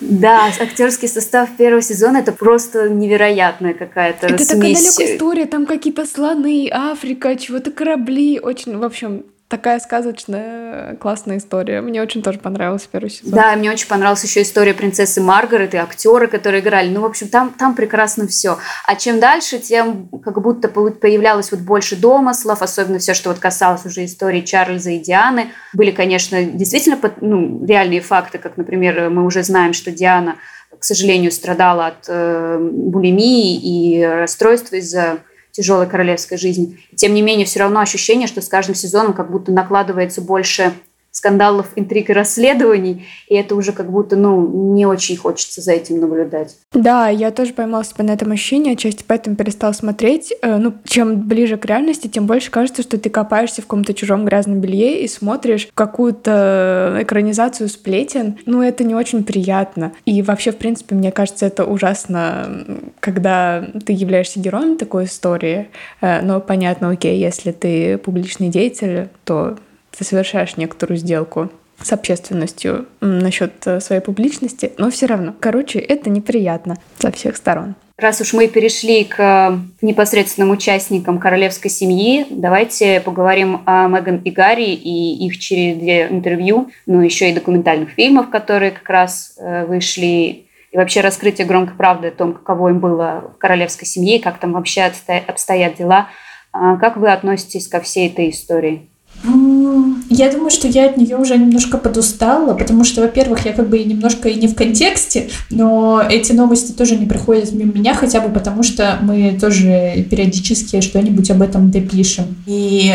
Да, 0.00 0.46
актерский 0.58 1.08
состав 1.08 1.50
первого 1.58 1.82
сезона 1.82 2.18
это 2.18 2.32
просто 2.32 2.88
невероятная 2.88 3.74
какая-то 3.74 4.28
Это 4.28 4.38
смесь. 4.38 4.48
такая 4.48 4.74
далекая 4.74 5.14
история, 5.14 5.46
там 5.46 5.66
какие-то 5.66 6.06
слоны, 6.06 6.70
Африка, 6.72 7.36
чего-то 7.36 7.70
корабли. 7.70 8.40
Очень, 8.40 8.78
в 8.78 8.82
общем, 8.82 9.24
такая 9.50 9.80
сказочная, 9.80 10.94
классная 10.96 11.38
история. 11.38 11.80
Мне 11.80 12.00
очень 12.00 12.22
тоже 12.22 12.38
понравился 12.38 12.86
первый 12.90 13.10
сезон. 13.10 13.32
Да, 13.32 13.54
мне 13.56 13.70
очень 13.70 13.88
понравилась 13.88 14.22
еще 14.22 14.42
история 14.42 14.74
принцессы 14.74 15.20
Маргарет 15.20 15.74
и 15.74 15.76
актеры, 15.76 16.28
которые 16.28 16.62
играли. 16.62 16.88
Ну, 16.88 17.00
в 17.00 17.04
общем, 17.04 17.28
там, 17.28 17.52
там 17.58 17.74
прекрасно 17.74 18.28
все. 18.28 18.58
А 18.86 18.94
чем 18.94 19.18
дальше, 19.18 19.58
тем 19.58 20.08
как 20.24 20.40
будто 20.40 20.68
появлялось 20.68 21.50
вот 21.50 21.60
больше 21.60 21.96
домыслов, 21.96 22.62
особенно 22.62 23.00
все, 23.00 23.12
что 23.12 23.30
вот 23.30 23.40
касалось 23.40 23.84
уже 23.84 24.04
истории 24.04 24.42
Чарльза 24.42 24.90
и 24.90 25.00
Дианы. 25.00 25.48
Были, 25.72 25.90
конечно, 25.90 26.42
действительно 26.44 26.98
ну, 27.20 27.66
реальные 27.66 28.02
факты, 28.02 28.38
как, 28.38 28.56
например, 28.56 29.10
мы 29.10 29.26
уже 29.26 29.42
знаем, 29.42 29.72
что 29.72 29.90
Диана, 29.90 30.36
к 30.78 30.84
сожалению, 30.84 31.32
страдала 31.32 31.88
от 31.88 32.04
э, 32.06 32.56
булимии 32.60 33.56
и 33.56 34.04
расстройства 34.04 34.76
из-за 34.76 35.18
тяжелой 35.52 35.88
королевской 35.88 36.38
жизни. 36.38 36.78
Тем 36.94 37.14
не 37.14 37.22
менее, 37.22 37.46
все 37.46 37.60
равно 37.60 37.80
ощущение, 37.80 38.26
что 38.26 38.40
с 38.40 38.48
каждым 38.48 38.74
сезоном 38.74 39.12
как 39.12 39.30
будто 39.30 39.52
накладывается 39.52 40.20
больше 40.20 40.72
скандалов, 41.10 41.66
интриг 41.76 42.10
и 42.10 42.12
расследований, 42.12 43.06
и 43.28 43.34
это 43.34 43.54
уже 43.54 43.72
как 43.72 43.90
будто, 43.90 44.16
ну, 44.16 44.74
не 44.74 44.86
очень 44.86 45.16
хочется 45.16 45.60
за 45.60 45.72
этим 45.72 46.00
наблюдать. 46.00 46.56
Да, 46.72 47.08
я 47.08 47.30
тоже 47.32 47.52
поймала 47.52 47.84
себя 47.84 48.04
на 48.04 48.12
этом 48.12 48.30
ощущении, 48.30 48.72
отчасти 48.72 49.04
поэтому 49.06 49.36
перестала 49.36 49.72
смотреть. 49.72 50.32
Э, 50.42 50.56
ну, 50.56 50.72
чем 50.84 51.20
ближе 51.26 51.56
к 51.56 51.64
реальности, 51.64 52.06
тем 52.06 52.26
больше 52.26 52.50
кажется, 52.50 52.82
что 52.82 52.96
ты 52.98 53.10
копаешься 53.10 53.60
в 53.60 53.64
каком-то 53.64 53.92
чужом 53.92 54.24
грязном 54.24 54.60
белье 54.60 55.02
и 55.02 55.08
смотришь 55.08 55.68
какую-то 55.74 56.98
экранизацию 57.00 57.68
сплетен. 57.68 58.38
Ну, 58.46 58.62
это 58.62 58.84
не 58.84 58.94
очень 58.94 59.24
приятно. 59.24 59.92
И 60.04 60.22
вообще, 60.22 60.52
в 60.52 60.56
принципе, 60.56 60.94
мне 60.94 61.10
кажется, 61.10 61.46
это 61.46 61.64
ужасно, 61.64 62.64
когда 63.00 63.66
ты 63.84 63.92
являешься 63.92 64.38
героем 64.38 64.76
такой 64.76 65.04
истории. 65.04 65.68
Э, 66.00 66.22
но 66.22 66.40
понятно, 66.40 66.90
окей, 66.90 67.18
если 67.18 67.50
ты 67.50 67.98
публичный 67.98 68.48
деятель, 68.48 69.08
то 69.24 69.56
ты 70.00 70.04
совершаешь 70.06 70.56
некоторую 70.56 70.96
сделку 70.96 71.50
с 71.82 71.92
общественностью 71.92 72.86
насчет 73.02 73.66
э, 73.66 73.80
своей 73.80 74.00
публичности, 74.00 74.72
но 74.78 74.90
все 74.90 75.04
равно. 75.04 75.34
Короче, 75.38 75.78
это 75.78 76.08
неприятно 76.08 76.78
со 76.98 77.12
всех 77.12 77.36
сторон. 77.36 77.74
Раз 77.98 78.22
уж 78.22 78.32
мы 78.32 78.48
перешли 78.48 79.04
к 79.04 79.18
э, 79.18 79.58
непосредственным 79.82 80.52
участникам 80.52 81.18
королевской 81.18 81.70
семьи, 81.70 82.26
давайте 82.30 83.00
поговорим 83.00 83.60
о 83.66 83.88
Меган 83.88 84.16
и 84.24 84.30
Гарри 84.30 84.72
и 84.72 85.26
их 85.26 85.38
череде 85.38 86.08
интервью, 86.10 86.70
ну 86.86 87.02
еще 87.02 87.30
и 87.30 87.34
документальных 87.34 87.90
фильмов, 87.90 88.30
которые 88.30 88.70
как 88.70 88.88
раз 88.88 89.34
э, 89.36 89.66
вышли, 89.66 90.46
и 90.72 90.76
вообще 90.76 91.02
раскрытие 91.02 91.46
громкой 91.46 91.76
правды 91.76 92.08
о 92.08 92.12
том, 92.12 92.32
каково 92.32 92.70
им 92.70 92.78
было 92.78 93.32
в 93.34 93.38
королевской 93.38 93.86
семье, 93.86 94.18
как 94.18 94.38
там 94.38 94.52
вообще 94.52 94.90
обстоят 95.26 95.76
дела. 95.76 96.08
А 96.52 96.78
как 96.78 96.96
вы 96.96 97.10
относитесь 97.10 97.68
ко 97.68 97.80
всей 97.80 98.08
этой 98.08 98.30
истории? 98.30 98.88
Я 99.22 100.30
думаю, 100.32 100.50
что 100.50 100.66
я 100.66 100.86
от 100.86 100.96
нее 100.96 101.16
уже 101.16 101.36
немножко 101.36 101.76
подустала, 101.76 102.54
потому 102.54 102.84
что, 102.84 103.02
во-первых, 103.02 103.44
я 103.44 103.52
как 103.52 103.68
бы 103.68 103.78
немножко 103.84 104.28
и 104.28 104.40
не 104.40 104.48
в 104.48 104.54
контексте, 104.54 105.28
но 105.50 106.02
эти 106.08 106.32
новости 106.32 106.72
тоже 106.72 106.96
не 106.96 107.06
приходят 107.06 107.52
мимо 107.52 107.72
меня, 107.72 107.94
хотя 107.94 108.20
бы 108.20 108.32
потому 108.32 108.62
что 108.62 108.98
мы 109.02 109.38
тоже 109.40 110.06
периодически 110.10 110.80
что-нибудь 110.80 111.30
об 111.30 111.42
этом 111.42 111.70
допишем. 111.70 112.36
И 112.46 112.92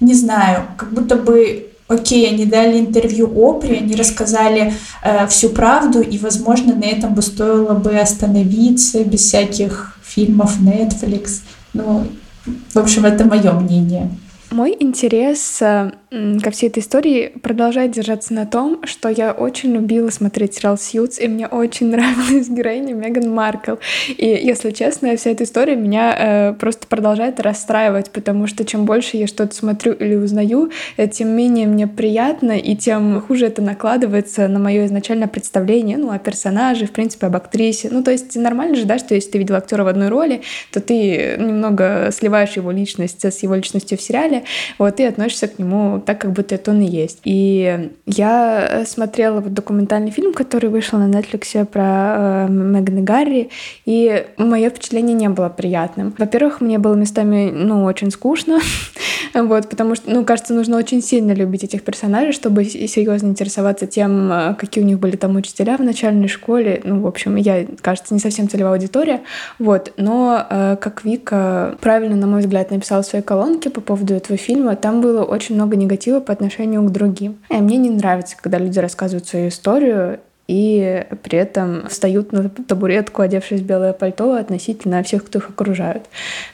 не 0.00 0.14
знаю, 0.14 0.64
как 0.76 0.92
будто 0.92 1.16
бы 1.16 1.68
окей, 1.88 2.28
они 2.28 2.44
дали 2.44 2.80
интервью 2.80 3.30
Опре, 3.34 3.78
они 3.78 3.94
рассказали 3.94 4.72
э, 5.02 5.26
всю 5.26 5.48
правду, 5.48 6.00
и, 6.00 6.18
возможно, 6.18 6.74
на 6.74 6.84
этом 6.84 7.14
бы 7.14 7.22
стоило 7.22 7.74
бы 7.74 7.98
остановиться 7.98 9.02
без 9.04 9.20
всяких 9.20 9.98
фильмов 10.02 10.58
Netflix. 10.60 11.40
Ну, 11.72 12.06
в 12.72 12.78
общем, 12.78 13.04
это 13.04 13.24
мое 13.24 13.52
мнение. 13.52 14.10
Мой 14.50 14.74
интерес 14.80 15.60
э, 15.60 15.90
ко 16.42 16.50
всей 16.50 16.68
этой 16.68 16.78
истории 16.78 17.32
продолжает 17.42 17.90
держаться 17.90 18.32
на 18.32 18.46
том, 18.46 18.80
что 18.84 19.10
я 19.10 19.32
очень 19.32 19.74
любила 19.74 20.08
смотреть 20.08 20.54
сериал 20.54 20.78
«Сьюз», 20.78 21.20
и 21.20 21.28
мне 21.28 21.46
очень 21.46 21.86
нравилась 21.90 22.48
героиня 22.48 22.94
Меган 22.94 23.30
Маркл. 23.30 23.74
И, 24.08 24.26
если 24.26 24.70
честно, 24.70 25.14
вся 25.16 25.30
эта 25.30 25.44
история 25.44 25.76
меня 25.76 26.16
э, 26.18 26.52
просто 26.54 26.86
продолжает 26.86 27.40
расстраивать, 27.40 28.10
потому 28.10 28.46
что 28.46 28.64
чем 28.64 28.86
больше 28.86 29.18
я 29.18 29.26
что-то 29.26 29.54
смотрю 29.54 29.92
или 29.92 30.14
узнаю, 30.14 30.70
э, 30.96 31.08
тем 31.08 31.28
менее 31.28 31.66
мне 31.66 31.86
приятно, 31.86 32.52
и 32.52 32.74
тем 32.74 33.20
хуже 33.20 33.46
это 33.46 33.60
накладывается 33.60 34.48
на 34.48 34.58
мое 34.58 34.86
изначальное 34.86 35.28
представление, 35.28 35.98
ну, 35.98 36.10
о 36.10 36.18
персонаже, 36.18 36.86
в 36.86 36.92
принципе, 36.92 37.26
об 37.26 37.36
актрисе. 37.36 37.90
Ну, 37.92 38.02
то 38.02 38.12
есть 38.12 38.34
нормально 38.34 38.76
же, 38.76 38.86
да, 38.86 38.98
что 38.98 39.14
если 39.14 39.32
ты 39.32 39.38
видел 39.38 39.56
актера 39.56 39.84
в 39.84 39.88
одной 39.88 40.08
роли, 40.08 40.40
то 40.72 40.80
ты 40.80 41.36
немного 41.38 42.08
сливаешь 42.12 42.56
его 42.56 42.70
личность 42.70 43.22
с 43.22 43.42
его 43.42 43.54
личностью 43.54 43.98
в 43.98 44.00
сериале, 44.00 44.37
вот, 44.78 45.00
и 45.00 45.04
относишься 45.04 45.48
к 45.48 45.58
нему 45.58 46.00
так, 46.04 46.20
как 46.20 46.32
будто 46.32 46.54
это 46.54 46.70
он 46.70 46.82
и 46.82 46.86
есть. 46.86 47.20
И 47.24 47.90
я 48.06 48.84
смотрела 48.86 49.40
вот 49.40 49.54
документальный 49.54 50.10
фильм, 50.10 50.32
который 50.32 50.70
вышел 50.70 50.98
на 50.98 51.10
Netflix 51.10 51.64
про 51.64 52.46
э, 52.46 52.48
Меган 52.48 52.98
и 52.98 53.02
Гарри, 53.02 53.50
и 53.84 54.26
мое 54.36 54.70
впечатление 54.70 55.14
не 55.14 55.28
было 55.28 55.48
приятным. 55.48 56.14
Во-первых, 56.18 56.60
мне 56.60 56.78
было 56.78 56.94
местами, 56.94 57.50
ну, 57.52 57.84
очень 57.84 58.10
скучно, 58.10 58.60
вот, 59.34 59.68
потому 59.68 59.94
что, 59.94 60.10
ну, 60.10 60.24
кажется, 60.24 60.54
нужно 60.54 60.76
очень 60.76 61.02
сильно 61.02 61.32
любить 61.32 61.64
этих 61.64 61.82
персонажей, 61.82 62.32
чтобы 62.32 62.64
серьезно 62.64 63.28
интересоваться 63.28 63.86
тем, 63.86 64.32
э, 64.32 64.54
какие 64.54 64.82
у 64.84 64.86
них 64.86 64.98
были 64.98 65.16
там 65.16 65.36
учителя 65.36 65.76
в 65.76 65.80
начальной 65.80 66.28
школе. 66.28 66.80
Ну, 66.84 67.00
в 67.00 67.06
общем, 67.06 67.36
я, 67.36 67.66
кажется, 67.80 68.14
не 68.14 68.20
совсем 68.20 68.48
целевая 68.48 68.74
аудитория, 68.74 69.22
вот, 69.58 69.92
но 69.96 70.46
э, 70.48 70.76
как 70.80 71.04
Вика 71.04 71.76
правильно, 71.80 72.16
на 72.16 72.26
мой 72.26 72.40
взгляд, 72.40 72.70
написала 72.70 73.02
в 73.02 73.06
своей 73.06 73.24
колонке 73.24 73.70
по 73.70 73.80
поводу 73.80 74.14
этого 74.14 74.36
фильма, 74.36 74.76
там 74.76 75.00
было 75.00 75.24
очень 75.24 75.54
много 75.54 75.76
негатива 75.76 76.20
по 76.20 76.32
отношению 76.32 76.82
к 76.82 76.92
другим. 76.92 77.38
И 77.50 77.54
мне 77.54 77.76
не 77.76 77.90
нравится, 77.90 78.36
когда 78.40 78.58
люди 78.58 78.78
рассказывают 78.78 79.26
свою 79.26 79.48
историю, 79.48 80.20
и 80.48 81.04
при 81.22 81.38
этом 81.38 81.86
встают 81.88 82.32
на 82.32 82.48
табуретку, 82.48 83.20
одевшись 83.20 83.60
в 83.60 83.64
белое 83.64 83.92
пальто, 83.92 84.32
относительно 84.32 85.02
всех, 85.02 85.24
кто 85.24 85.38
их 85.38 85.50
окружают. 85.50 86.06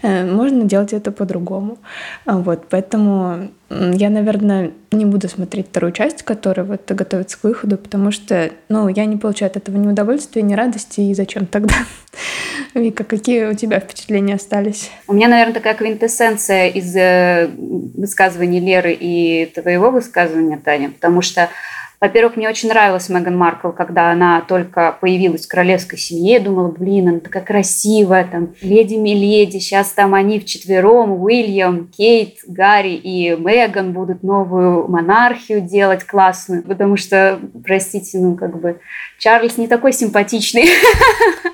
Э, 0.02 0.24
можно 0.24 0.64
делать 0.64 0.92
это 0.92 1.12
по-другому. 1.12 1.78
Вот, 2.26 2.66
поэтому 2.68 3.50
я, 3.70 4.10
наверное, 4.10 4.72
не 4.90 5.04
буду 5.04 5.28
смотреть 5.28 5.68
вторую 5.68 5.92
часть, 5.92 6.22
которая 6.22 6.66
вот 6.66 6.90
готовится 6.90 7.38
к 7.38 7.44
выходу, 7.44 7.78
потому 7.78 8.10
что, 8.10 8.50
ну, 8.68 8.88
я 8.88 9.04
не 9.04 9.16
получаю 9.16 9.50
от 9.50 9.56
этого 9.56 9.76
ни 9.76 9.86
удовольствия, 9.86 10.42
ни 10.42 10.54
радости, 10.54 11.00
и 11.00 11.14
зачем 11.14 11.46
тогда? 11.46 11.76
Вика, 12.74 13.04
какие 13.04 13.46
у 13.46 13.54
тебя 13.54 13.78
впечатления 13.78 14.34
остались? 14.34 14.90
У 15.06 15.12
меня, 15.12 15.28
наверное, 15.28 15.54
такая 15.54 15.74
квинтэссенция 15.74 16.68
из 16.68 16.94
э, 16.96 17.48
высказываний 17.56 18.58
Леры 18.58 18.92
и 18.92 19.46
твоего 19.46 19.90
высказывания, 19.90 20.58
Таня, 20.58 20.90
потому 20.90 21.22
что 21.22 21.48
во-первых, 22.04 22.36
мне 22.36 22.50
очень 22.50 22.68
нравилась 22.68 23.08
Меган 23.08 23.34
Маркл, 23.34 23.70
когда 23.70 24.10
она 24.10 24.42
только 24.42 24.98
появилась 25.00 25.46
в 25.46 25.48
королевской 25.48 25.98
семье. 25.98 26.38
Думала, 26.38 26.68
блин, 26.68 27.08
она 27.08 27.18
такая 27.18 27.42
красивая, 27.42 28.28
там, 28.30 28.54
леди-миледи. 28.60 29.56
Сейчас 29.56 29.88
там 29.92 30.12
они 30.12 30.38
вчетвером, 30.38 31.22
Уильям, 31.22 31.88
Кейт, 31.96 32.40
Гарри 32.46 32.92
и 32.92 33.34
Меган 33.36 33.94
будут 33.94 34.22
новую 34.22 34.86
монархию 34.86 35.62
делать 35.62 36.04
классную. 36.04 36.62
Потому 36.62 36.98
что, 36.98 37.40
простите, 37.64 38.18
ну, 38.18 38.36
как 38.36 38.60
бы, 38.60 38.80
Чарльз 39.18 39.56
не 39.56 39.66
такой 39.66 39.94
симпатичный. 39.94 40.68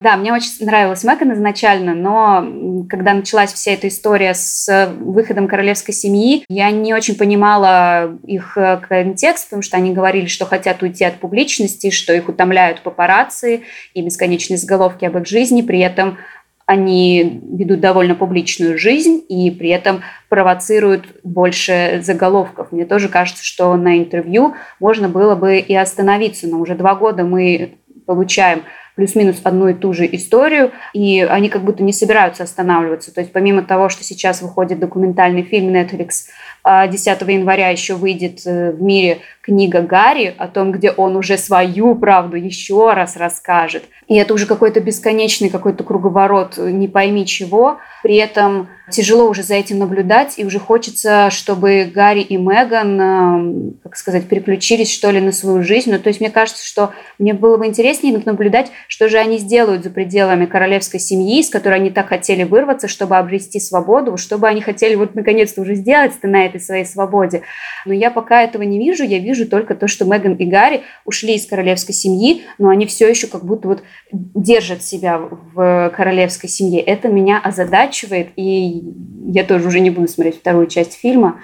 Да, 0.00 0.16
мне 0.16 0.32
очень 0.32 0.64
нравилась 0.64 1.04
Меган 1.04 1.32
изначально, 1.32 1.94
но 1.94 2.86
когда 2.88 3.14
началась 3.14 3.52
вся 3.52 3.72
эта 3.72 3.88
история 3.88 4.34
с 4.34 4.92
выходом 4.98 5.48
королевской 5.48 5.94
семьи, 5.94 6.44
я 6.48 6.70
не 6.70 6.92
очень 6.94 7.16
понимала 7.16 8.18
их 8.26 8.56
э, 8.56 8.80
контекст, 8.86 9.46
потому 9.46 9.62
что 9.62 9.76
они 9.76 9.92
говорили, 9.92 10.26
что 10.26 10.46
хотят 10.46 10.82
уйти 10.82 11.04
от 11.04 11.14
публичности, 11.14 11.90
что 11.90 12.12
их 12.12 12.28
утомляют 12.28 12.80
папарацци 12.82 13.62
и 13.94 14.02
бесконечные 14.02 14.58
заголовки 14.58 15.04
об 15.04 15.16
их 15.16 15.26
жизни, 15.26 15.62
при 15.62 15.80
этом 15.80 16.18
они 16.66 17.42
ведут 17.52 17.80
довольно 17.80 18.14
публичную 18.14 18.78
жизнь 18.78 19.22
и 19.28 19.50
при 19.50 19.68
этом 19.68 20.02
провоцируют 20.28 21.04
больше 21.22 22.00
заголовков. 22.02 22.72
Мне 22.72 22.86
тоже 22.86 23.08
кажется, 23.08 23.44
что 23.44 23.76
на 23.76 23.98
интервью 23.98 24.54
можно 24.80 25.08
было 25.08 25.34
бы 25.34 25.58
и 25.58 25.74
остановиться, 25.74 26.48
но 26.48 26.58
уже 26.58 26.74
два 26.74 26.94
года 26.94 27.24
мы 27.24 27.76
получаем 28.06 28.62
плюс-минус 28.94 29.40
одну 29.42 29.68
и 29.68 29.74
ту 29.74 29.92
же 29.92 30.06
историю, 30.06 30.72
и 30.92 31.20
они 31.20 31.48
как 31.48 31.62
будто 31.62 31.82
не 31.82 31.92
собираются 31.92 32.44
останавливаться. 32.44 33.12
То 33.12 33.20
есть 33.20 33.32
помимо 33.32 33.62
того, 33.62 33.88
что 33.88 34.04
сейчас 34.04 34.42
выходит 34.42 34.78
документальный 34.78 35.42
фильм 35.42 35.74
Netflix 35.74 36.26
10 36.64 37.22
а, 37.22 37.30
января 37.30 37.68
еще 37.68 37.94
выйдет 37.94 38.40
э, 38.46 38.72
в 38.72 38.82
мире 38.82 39.18
книга 39.42 39.82
Гарри 39.82 40.34
о 40.38 40.48
том, 40.48 40.72
где 40.72 40.90
он 40.90 41.16
уже 41.16 41.36
свою 41.36 41.94
правду 41.94 42.36
еще 42.36 42.94
раз 42.94 43.16
расскажет. 43.16 43.84
И 44.08 44.16
это 44.16 44.32
уже 44.32 44.46
какой-то 44.46 44.80
бесконечный 44.80 45.50
какой-то 45.50 45.84
круговорот, 45.84 46.54
э, 46.56 46.70
не 46.70 46.88
пойми 46.88 47.26
чего. 47.26 47.78
При 48.02 48.16
этом 48.16 48.68
тяжело 48.90 49.28
уже 49.28 49.42
за 49.42 49.54
этим 49.54 49.78
наблюдать, 49.78 50.38
и 50.38 50.44
уже 50.44 50.58
хочется, 50.58 51.30
чтобы 51.30 51.90
Гарри 51.92 52.20
и 52.20 52.36
Меган, 52.38 53.00
э, 53.00 53.72
как 53.82 53.96
сказать, 53.96 54.26
переключились, 54.26 54.92
что 54.92 55.10
ли, 55.10 55.20
на 55.20 55.32
свою 55.32 55.62
жизнь. 55.62 55.90
Ну, 55.92 55.98
то 55.98 56.08
есть 56.08 56.20
мне 56.20 56.30
кажется, 56.30 56.66
что 56.66 56.90
мне 57.18 57.34
было 57.34 57.58
бы 57.58 57.66
интереснее 57.66 58.18
наблюдать, 58.24 58.70
что 58.88 59.10
же 59.10 59.18
они 59.18 59.36
сделают 59.36 59.84
за 59.84 59.90
пределами 59.90 60.46
королевской 60.46 61.00
семьи, 61.00 61.42
с 61.42 61.50
которой 61.50 61.76
они 61.76 61.90
так 61.90 62.08
хотели 62.08 62.44
вырваться, 62.44 62.88
чтобы 62.88 63.16
обрести 63.16 63.60
свободу, 63.60 64.16
чтобы 64.16 64.48
они 64.48 64.62
хотели 64.62 64.94
вот 64.94 65.14
наконец-то 65.14 65.60
уже 65.60 65.74
сделать-то 65.74 66.28
на 66.28 66.46
этой 66.54 66.64
своей 66.64 66.84
свободе. 66.84 67.42
Но 67.84 67.92
я 67.92 68.10
пока 68.10 68.42
этого 68.42 68.62
не 68.62 68.78
вижу, 68.78 69.04
я 69.04 69.18
вижу 69.18 69.46
только 69.46 69.74
то, 69.74 69.88
что 69.88 70.04
Меган 70.04 70.34
и 70.34 70.46
Гарри 70.46 70.82
ушли 71.04 71.34
из 71.34 71.46
королевской 71.46 71.94
семьи, 71.94 72.42
но 72.58 72.68
они 72.68 72.86
все 72.86 73.08
еще 73.08 73.26
как 73.26 73.44
будто 73.44 73.68
вот 73.68 73.82
держат 74.12 74.82
себя 74.82 75.18
в 75.18 75.92
королевской 75.96 76.48
семье. 76.48 76.80
Это 76.80 77.08
меня 77.08 77.40
озадачивает, 77.42 78.28
и 78.36 78.82
я 79.26 79.44
тоже 79.44 79.68
уже 79.68 79.80
не 79.80 79.90
буду 79.90 80.08
смотреть 80.08 80.38
вторую 80.38 80.66
часть 80.66 80.94
фильма. 80.94 81.40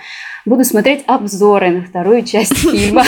Буду 0.47 0.65
смотреть 0.65 1.05
обзоры 1.07 1.71
на 1.71 1.85
вторую 1.85 2.23
часть 2.23 2.57
фильма. 2.71 3.05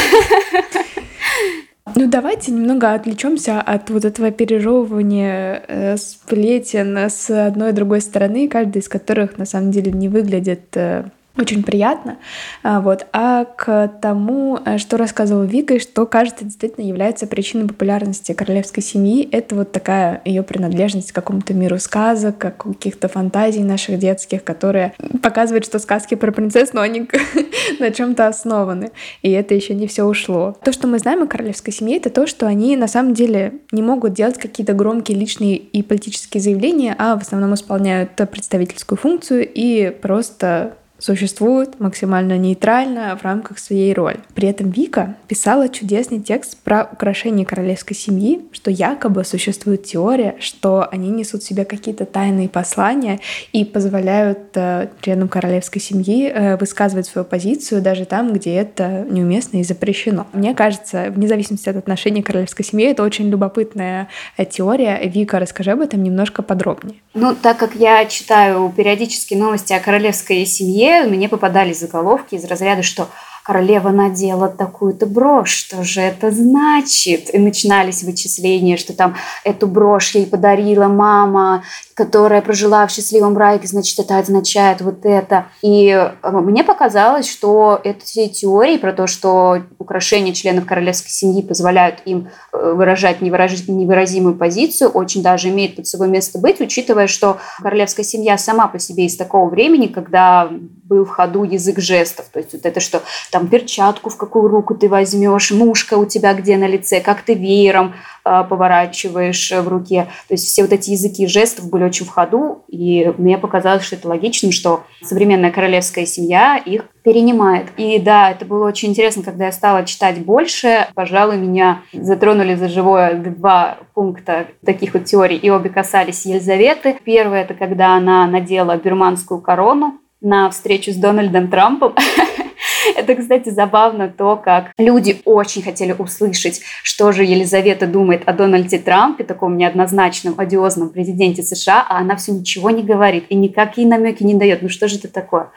Ну 1.95 2.09
давайте 2.09 2.53
немного 2.53 2.95
отвлечемся 2.95 3.61
от 3.61 3.91
вот 3.91 4.05
этого 4.05 4.31
пережевывания 4.31 5.62
э, 5.69 5.97
сплетен 5.99 6.97
с 6.97 7.29
одной 7.29 7.71
и 7.71 7.73
другой 7.75 8.01
стороны, 8.01 8.49
каждый 8.49 8.79
из 8.79 8.88
которых 8.88 9.37
на 9.37 9.45
самом 9.45 9.73
деле 9.73 9.93
не 9.93 10.09
выглядит 10.09 10.75
э, 10.75 11.05
очень 11.38 11.62
приятно. 11.62 12.18
А, 12.62 12.81
вот. 12.81 13.07
А 13.12 13.45
к 13.45 13.88
тому, 14.03 14.59
э, 14.64 14.77
что 14.77 14.99
рассказывала 14.99 15.45
Вика, 15.45 15.75
и 15.75 15.79
что, 15.79 16.05
кажется, 16.05 16.45
действительно 16.45 16.85
является 16.85 17.27
причиной 17.27 17.66
популярности 17.66 18.33
королевской 18.33 18.83
семьи, 18.83 19.27
это 19.33 19.55
вот 19.55 19.73
такая 19.73 20.21
ее 20.27 20.42
принадлежность 20.42 21.12
к 21.12 21.14
какому-то 21.14 21.55
миру 21.55 21.79
сказок, 21.79 22.37
каких-то 22.38 23.09
фантазий 23.09 23.64
наших 23.64 23.99
детских, 23.99 24.45
которые 24.45 24.92
показывают, 25.23 25.64
что 25.64 25.79
сказки 25.79 26.16
про 26.16 26.33
принцесс, 26.33 26.75
но 26.75 26.83
они 26.83 27.09
на 27.79 27.90
чем-то 27.90 28.27
основаны. 28.27 28.90
И 29.23 29.31
это 29.31 29.55
еще 29.55 29.75
не 29.75 29.87
все 29.87 30.05
ушло. 30.05 30.57
То, 30.62 30.71
что 30.71 30.87
мы 30.87 30.99
знаем 30.99 31.23
о 31.23 31.27
королевской 31.27 31.73
семье, 31.73 31.97
это 31.97 32.11
то, 32.11 32.27
что 32.27 32.47
они 32.47 32.77
на 32.77 32.88
самом 32.88 33.14
деле 33.14 33.55
не 33.71 33.83
могут 33.83 34.12
делать 34.12 34.38
какие-то 34.38 34.75
громкие 34.75 35.16
личные 35.16 35.57
и 35.57 35.83
политические 35.83 36.42
заявления, 36.42 36.95
а 36.99 37.16
в 37.16 37.23
основном 37.23 37.55
исполняют 37.55 38.11
представительскую 38.16 38.99
функцию 38.99 39.49
и 39.51 39.90
просто 39.90 40.75
существует 41.03 41.81
максимально 41.81 42.38
нейтрально 42.38 43.19
в 43.21 43.25
рамках 43.25 43.59
своей 43.59 43.93
роли. 43.93 44.21
При 44.35 44.49
этом 44.49 44.71
Вика 44.71 45.17
писала 45.27 45.69
чудесный 45.69 46.21
текст 46.21 46.57
про 46.62 46.88
украшение 46.93 47.45
королевской 47.45 47.97
семьи, 47.97 48.41
что 48.53 48.71
якобы 48.71 49.25
существует 49.25 49.85
теория, 49.85 50.37
что 50.38 50.88
они 50.91 51.11
несут 51.11 51.43
в 51.43 51.47
себе 51.47 51.65
какие-то 51.65 52.05
тайные 52.05 52.49
послания 52.49 53.19
и 53.53 53.65
позволяют 53.65 54.38
э, 54.55 54.88
членам 55.01 55.29
королевской 55.29 55.83
семьи 55.83 56.29
э, 56.29 56.57
высказывать 56.57 57.07
свою 57.07 57.25
позицию 57.25 57.83
даже 57.83 58.05
там, 58.05 58.33
где 58.33 58.55
это 58.55 59.05
неуместно 59.11 59.59
и 59.59 59.65
запрещено. 59.65 60.29
Мне 60.33 60.55
кажется, 60.55 61.11
вне 61.11 61.27
зависимости 61.27 61.69
от 61.69 61.77
отношений 61.77 62.23
королевской 62.23 62.65
семьи, 62.65 62.87
это 62.87 63.03
очень 63.03 63.29
любопытная 63.29 64.09
э, 64.37 64.45
теория. 64.45 65.01
Вика, 65.03 65.41
расскажи 65.41 65.73
об 65.73 65.81
этом 65.81 66.03
немножко 66.05 66.43
подробнее. 66.43 66.99
Ну, 67.15 67.35
так 67.35 67.59
как 67.59 67.75
я 67.75 68.05
читаю 68.07 68.73
периодически 68.77 69.35
новости 69.35 69.73
о 69.73 69.81
королевской 69.81 70.47
семье, 70.47 70.91
мне 71.07 71.28
попадались 71.28 71.81
заголовки 71.81 72.35
из 72.35 72.44
разряда, 72.44 72.83
что 72.83 73.09
королева 73.42 73.90
надела 73.90 74.48
такую-то 74.48 75.07
брошь, 75.07 75.50
что 75.50 75.83
же 75.83 76.00
это 76.00 76.31
значит? 76.31 77.35
И 77.35 77.38
начинались 77.38 78.02
вычисления, 78.02 78.76
что 78.76 78.92
там 78.92 79.16
эту 79.44 79.66
брошь 79.66 80.14
ей 80.14 80.26
подарила 80.26 80.87
мама, 80.87 81.64
которая 81.94 82.40
прожила 82.40 82.87
в 82.87 82.92
счастливом 82.92 83.35
браке, 83.35 83.66
значит, 83.66 83.98
это 83.98 84.18
означает 84.18 84.81
вот 84.81 85.05
это. 85.05 85.46
И 85.61 85.88
э, 85.88 86.31
мне 86.31 86.64
показалось, 86.64 87.31
что 87.31 87.81
эти 87.83 88.28
теории 88.28 88.76
про 88.76 88.92
то, 88.92 89.07
что 89.07 89.62
украшения 89.78 90.33
членов 90.33 90.64
королевской 90.64 91.11
семьи 91.11 91.42
позволяют 91.42 92.00
им 92.05 92.28
э, 92.52 92.72
выражать 92.74 93.20
невыразимую 93.20 94.37
позицию, 94.37 94.90
очень 94.90 95.22
даже 95.22 95.48
имеет 95.48 95.76
под 95.76 95.87
собой 95.87 96.09
место 96.09 96.38
быть, 96.38 96.61
учитывая, 96.61 97.09
что 97.09 97.38
королевская 97.61 98.05
семья 98.05 98.38
сама 98.38 98.68
по 98.68 98.78
себе 98.78 99.07
из 99.07 99.16
такого 99.16 99.48
времени, 99.50 99.88
когда 99.88 100.50
был 100.92 101.05
в 101.05 101.11
ходу 101.11 101.44
язык 101.44 101.78
жестов. 101.78 102.26
То 102.33 102.38
есть 102.40 102.52
вот 102.52 102.66
это, 102.66 102.81
что 102.81 103.02
там 103.31 103.48
перчатку 103.48 104.11
в 104.11 104.16
какую 104.16 104.48
руку 104.48 104.74
ты 104.74 104.88
возьмешь, 104.88 105.50
мушка 105.50 105.94
у 105.94 106.05
тебя 106.05 106.35
где 106.35 106.57
на 106.57 106.66
лице, 106.66 107.00
как 107.00 107.22
ты 107.22 107.35
веером 107.35 107.94
э, 108.24 108.44
поворачиваешь 108.48 109.52
в 109.52 109.68
руке. 109.68 110.09
То 110.28 110.35
есть 110.35 110.46
все 110.46 110.62
вот 110.62 110.72
эти 110.72 110.90
языки 110.90 111.26
жестов 111.26 111.70
были 111.70 111.85
очень 111.85 112.05
в 112.05 112.11
ходу, 112.11 112.64
и 112.68 113.12
мне 113.16 113.38
показалось, 113.38 113.85
что 113.85 113.96
это 113.96 114.09
логичным, 114.09 114.52
что 114.52 114.85
современная 115.02 115.50
королевская 115.50 116.05
семья 116.05 116.57
их 116.57 116.85
перенимает. 117.02 117.66
И 117.76 117.98
да, 117.98 118.31
это 118.31 118.44
было 118.44 118.66
очень 118.66 118.90
интересно, 118.90 119.22
когда 119.22 119.46
я 119.46 119.52
стала 119.52 119.85
читать 119.85 120.18
больше. 120.24 120.87
Пожалуй, 120.94 121.37
меня 121.37 121.83
затронули 121.92 122.55
за 122.55 122.68
живое 122.68 123.14
два 123.14 123.78
пункта 123.94 124.46
таких 124.64 124.94
вот 124.94 125.05
теорий, 125.05 125.37
и 125.37 125.50
обе 125.50 125.70
касались 125.70 126.26
Елизаветы. 126.26 126.98
Первое– 127.05 127.42
это 127.44 127.55
когда 127.55 127.96
она 127.96 128.26
надела 128.26 128.76
бирманскую 128.76 129.40
корону, 129.40 129.98
на 130.23 130.49
встречу 130.51 130.93
с 130.93 130.97
Дональдом 130.97 131.49
Трампом. 131.49 131.95
Это, 132.97 133.15
кстати, 133.15 133.51
забавно 133.51 134.09
то, 134.09 134.37
как 134.37 134.73
люди 134.79 135.21
очень 135.25 135.63
хотели 135.63 135.95
услышать, 135.97 136.63
что 136.83 137.13
же 137.13 137.25
Елизавета 137.25 137.87
думает 137.87 138.23
о 138.27 138.33
Дональде 138.33 138.79
Трампе, 138.79 139.25
таком 139.25 139.57
неоднозначном, 139.57 140.35
одиозном 140.39 140.91
президенте 140.91 141.43
США, 141.43 141.85
а 141.89 141.99
она 141.99 142.17
все 142.17 142.33
ничего 142.33 142.71
не 142.71 142.83
говорит 142.83 143.25
и 143.29 143.35
никакие 143.35 143.87
намеки 143.87 144.23
не 144.23 144.35
дает. 144.35 144.63
Ну 144.63 144.69
что 144.69 144.89
же 144.89 144.97
это 144.97 145.09
такое? 145.09 145.51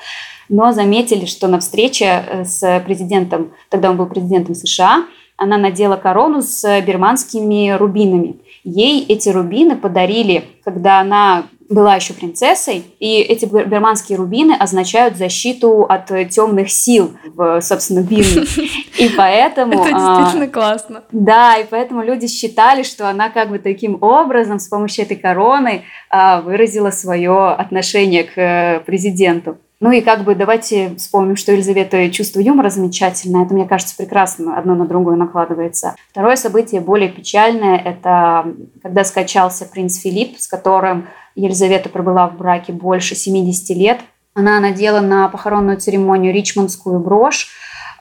Но 0.50 0.72
заметили, 0.72 1.26
что 1.26 1.48
на 1.48 1.60
встрече 1.60 2.24
э, 2.28 2.46
с 2.46 2.84
президентом, 2.86 3.54
тогда 3.70 3.90
он 3.90 3.98
был 3.98 4.06
президентом 4.08 4.56
США, 4.56 5.06
она 5.38 5.58
надела 5.58 5.98
корону 5.98 6.42
с 6.42 6.82
бирманскими 6.82 7.72
рубинами. 7.72 8.38
Ей 8.64 9.04
эти 9.04 9.30
рубины 9.30 9.76
подарили, 9.76 10.46
когда 10.64 11.02
она 11.02 11.48
была 11.70 11.96
еще 11.96 12.14
принцессой, 12.14 12.86
и 13.00 13.22
эти 13.22 13.46
берманские 13.46 14.18
рубины 14.18 14.54
означают 14.54 15.18
защиту 15.18 15.84
от 15.84 16.12
темных 16.30 16.70
сил 16.70 17.14
в, 17.26 17.62
собственно, 17.62 18.02
Бирме. 18.02 18.46
И 18.98 19.10
поэтому... 19.18 19.74
Это 19.74 19.92
действительно 19.92 20.46
а, 20.46 20.48
классно. 20.48 21.04
Да, 21.12 21.58
и 21.58 21.66
поэтому 21.70 22.02
люди 22.02 22.28
считали, 22.28 22.84
что 22.84 23.10
она 23.10 23.30
как 23.30 23.50
бы 23.50 23.60
таким 23.60 23.98
образом 24.02 24.60
с 24.60 24.68
помощью 24.68 25.04
этой 25.04 25.18
короны 25.18 25.84
а, 26.10 26.42
выразила 26.42 26.92
свое 26.92 27.50
отношение 27.50 28.24
к 28.24 28.38
э, 28.38 28.80
президенту. 28.86 29.58
Ну 29.82 29.92
и 29.92 30.02
как 30.02 30.24
бы 30.24 30.36
давайте 30.36 30.96
вспомним, 30.96 31.36
что 31.36 31.52
Елизавета 31.52 32.10
чувство 32.10 32.40
юмора 32.40 32.70
замечательное. 32.70 33.44
Это, 33.44 33.54
мне 33.54 33.66
кажется, 33.66 33.96
прекрасно 33.98 34.58
одно 34.58 34.74
на 34.74 34.86
другое 34.86 35.18
накладывается. 35.18 35.96
Второе 36.12 36.38
событие 36.38 36.80
более 36.80 37.10
печальное– 37.10 37.78
это 37.86 38.54
когда 38.82 39.04
скачался 39.04 39.66
принц 39.66 40.00
Филипп, 40.00 40.40
с 40.40 40.48
которым 40.48 41.08
Елизавета 41.36 41.90
пробыла 41.90 42.28
в 42.28 42.38
браке 42.38 42.74
больше 42.74 43.16
70 43.16 43.76
лет. 43.78 44.00
Она 44.34 44.60
надела 44.60 45.00
на 45.00 45.28
похоронную 45.30 45.78
церемонию 45.78 46.34
ричмондскую 46.34 47.00
брошь, 47.00 47.48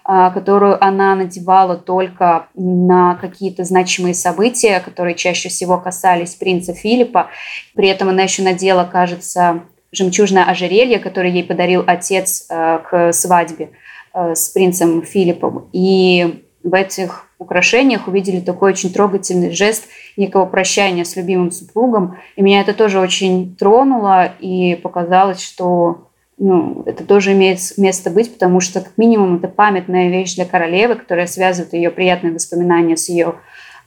а, 0.04 0.30
которую 0.30 0.82
она 0.84 1.14
надевала 1.14 1.76
только 1.76 2.48
на 2.54 3.14
какие-то 3.14 3.64
значимые 3.64 4.14
события, 4.14 4.80
которые 4.80 5.14
чаще 5.14 5.48
всего 5.48 5.78
касались 5.78 6.34
принца 6.34 6.74
Филиппа. 6.74 7.28
При 7.74 7.88
этом 7.88 8.08
она 8.08 8.22
еще 8.24 8.42
надела, 8.42 8.84
кажется, 8.84 9.62
жемчужное 9.92 10.44
ожерелье, 10.44 10.98
которое 10.98 11.30
ей 11.30 11.44
подарил 11.44 11.84
отец 11.86 12.46
э, 12.50 12.80
к 12.88 13.12
свадьбе 13.12 13.70
э, 14.12 14.34
с 14.34 14.48
принцем 14.50 15.02
Филиппом. 15.02 15.68
И 15.72 16.44
в 16.62 16.74
этих 16.74 17.28
украшениях 17.44 18.08
увидели 18.08 18.40
такой 18.40 18.72
очень 18.72 18.92
трогательный 18.92 19.52
жест 19.52 19.84
некого 20.16 20.46
прощания 20.46 21.04
с 21.04 21.16
любимым 21.16 21.50
супругом. 21.50 22.16
И 22.36 22.42
меня 22.42 22.60
это 22.60 22.74
тоже 22.74 22.98
очень 22.98 23.54
тронуло 23.56 24.32
и 24.40 24.74
показалось, 24.82 25.40
что 25.40 26.08
ну, 26.36 26.82
это 26.86 27.04
тоже 27.04 27.32
имеет 27.32 27.60
место 27.76 28.10
быть, 28.10 28.32
потому 28.32 28.60
что, 28.60 28.80
как 28.80 28.98
минимум, 28.98 29.36
это 29.36 29.48
памятная 29.48 30.08
вещь 30.08 30.34
для 30.34 30.44
королевы, 30.44 30.96
которая 30.96 31.26
связывает 31.26 31.72
ее 31.72 31.90
приятные 31.90 32.32
воспоминания 32.32 32.96
с 32.96 33.08
ее 33.08 33.36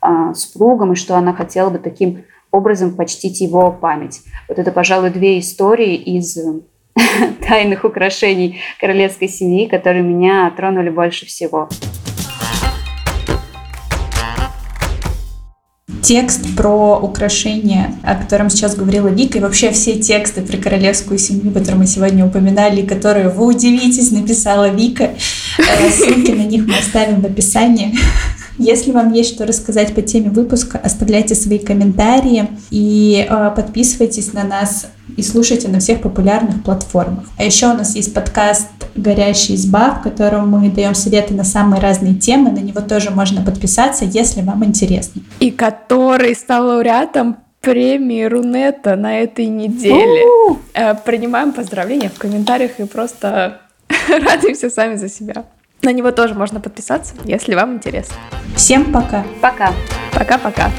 э, 0.01 0.33
супругом, 0.33 0.93
и 0.93 0.95
что 0.95 1.15
она 1.15 1.33
хотела 1.33 1.69
бы 1.69 1.79
таким 1.79 2.23
образом 2.51 2.95
почтить 2.95 3.41
его 3.41 3.71
память. 3.71 4.21
Вот 4.47 4.59
это, 4.59 4.71
пожалуй, 4.71 5.09
две 5.09 5.39
истории 5.39 5.95
из 5.95 6.37
тайных 7.47 7.83
украшений 7.83 8.59
королевской 8.79 9.27
семьи, 9.27 9.67
которые 9.67 10.03
меня 10.03 10.51
тронули 10.55 10.89
больше 10.89 11.25
всего. 11.25 11.69
Текст 16.07 16.55
про 16.55 16.97
украшения, 16.97 17.93
о 18.01 18.15
котором 18.15 18.49
сейчас 18.49 18.75
говорила 18.75 19.09
Вика, 19.09 19.39
и 19.39 19.41
вообще 19.41 19.71
все 19.71 19.99
тексты 19.99 20.41
про 20.41 20.55
королевскую 20.55 21.19
семью, 21.19 21.51
которые 21.51 21.75
мы 21.75 21.85
сегодня 21.85 22.25
упоминали, 22.25 22.81
которые, 22.85 23.27
вы 23.27 23.47
удивитесь, 23.47 24.11
написала 24.11 24.69
Вика. 24.69 25.11
Э, 25.57 25.89
ссылки 25.91 26.31
на 26.31 26.43
них 26.43 26.65
мы 26.65 26.77
оставим 26.77 27.19
в 27.19 27.25
описании. 27.25 27.93
Если 28.57 28.91
вам 28.91 29.13
есть 29.13 29.33
что 29.33 29.45
рассказать 29.45 29.93
по 29.93 30.01
теме 30.01 30.29
выпуска, 30.29 30.79
оставляйте 30.79 31.35
свои 31.35 31.59
комментарии 31.59 32.47
и 32.71 33.25
э, 33.29 33.51
подписывайтесь 33.55 34.33
на 34.33 34.43
нас 34.43 34.87
и 35.15 35.21
слушайте 35.21 35.67
на 35.67 35.79
всех 35.79 36.01
популярных 36.01 36.63
платформах. 36.63 37.25
А 37.37 37.43
еще 37.43 37.67
у 37.67 37.73
нас 37.73 37.95
есть 37.95 38.13
подкаст 38.13 38.67
«Горящая 38.95 39.57
изба», 39.57 39.91
в 39.91 40.01
котором 40.01 40.49
мы 40.49 40.69
даем 40.69 40.95
советы 40.95 41.33
на 41.33 41.43
самые 41.43 41.81
разные 41.81 42.15
темы. 42.15 42.51
На 42.51 42.59
него 42.59 42.81
тоже 42.81 43.11
можно 43.11 43.43
подписаться, 43.43 44.05
если 44.05 44.41
вам 44.41 44.65
интересно. 44.65 45.21
И 45.39 45.51
который 45.51 46.35
стал 46.35 46.67
лауреатом 46.67 47.37
премии 47.61 48.23
Рунета 48.23 48.95
на 48.95 49.19
этой 49.19 49.45
неделе. 49.47 50.23
Э, 50.73 50.95
принимаем 50.95 51.51
поздравления 51.51 52.09
в 52.09 52.17
комментариях 52.17 52.79
и 52.79 52.85
просто 52.85 53.61
радуемся 54.09 54.69
сами 54.69 54.95
за 54.95 55.09
себя. 55.09 55.45
На 55.81 55.91
него 55.91 56.11
тоже 56.11 56.33
можно 56.33 56.59
подписаться, 56.59 57.13
если 57.23 57.55
вам 57.55 57.75
интересно. 57.75 58.15
Всем 58.55 58.91
пока. 58.91 59.23
Пока. 59.41 59.73
Пока-пока. 60.13 60.71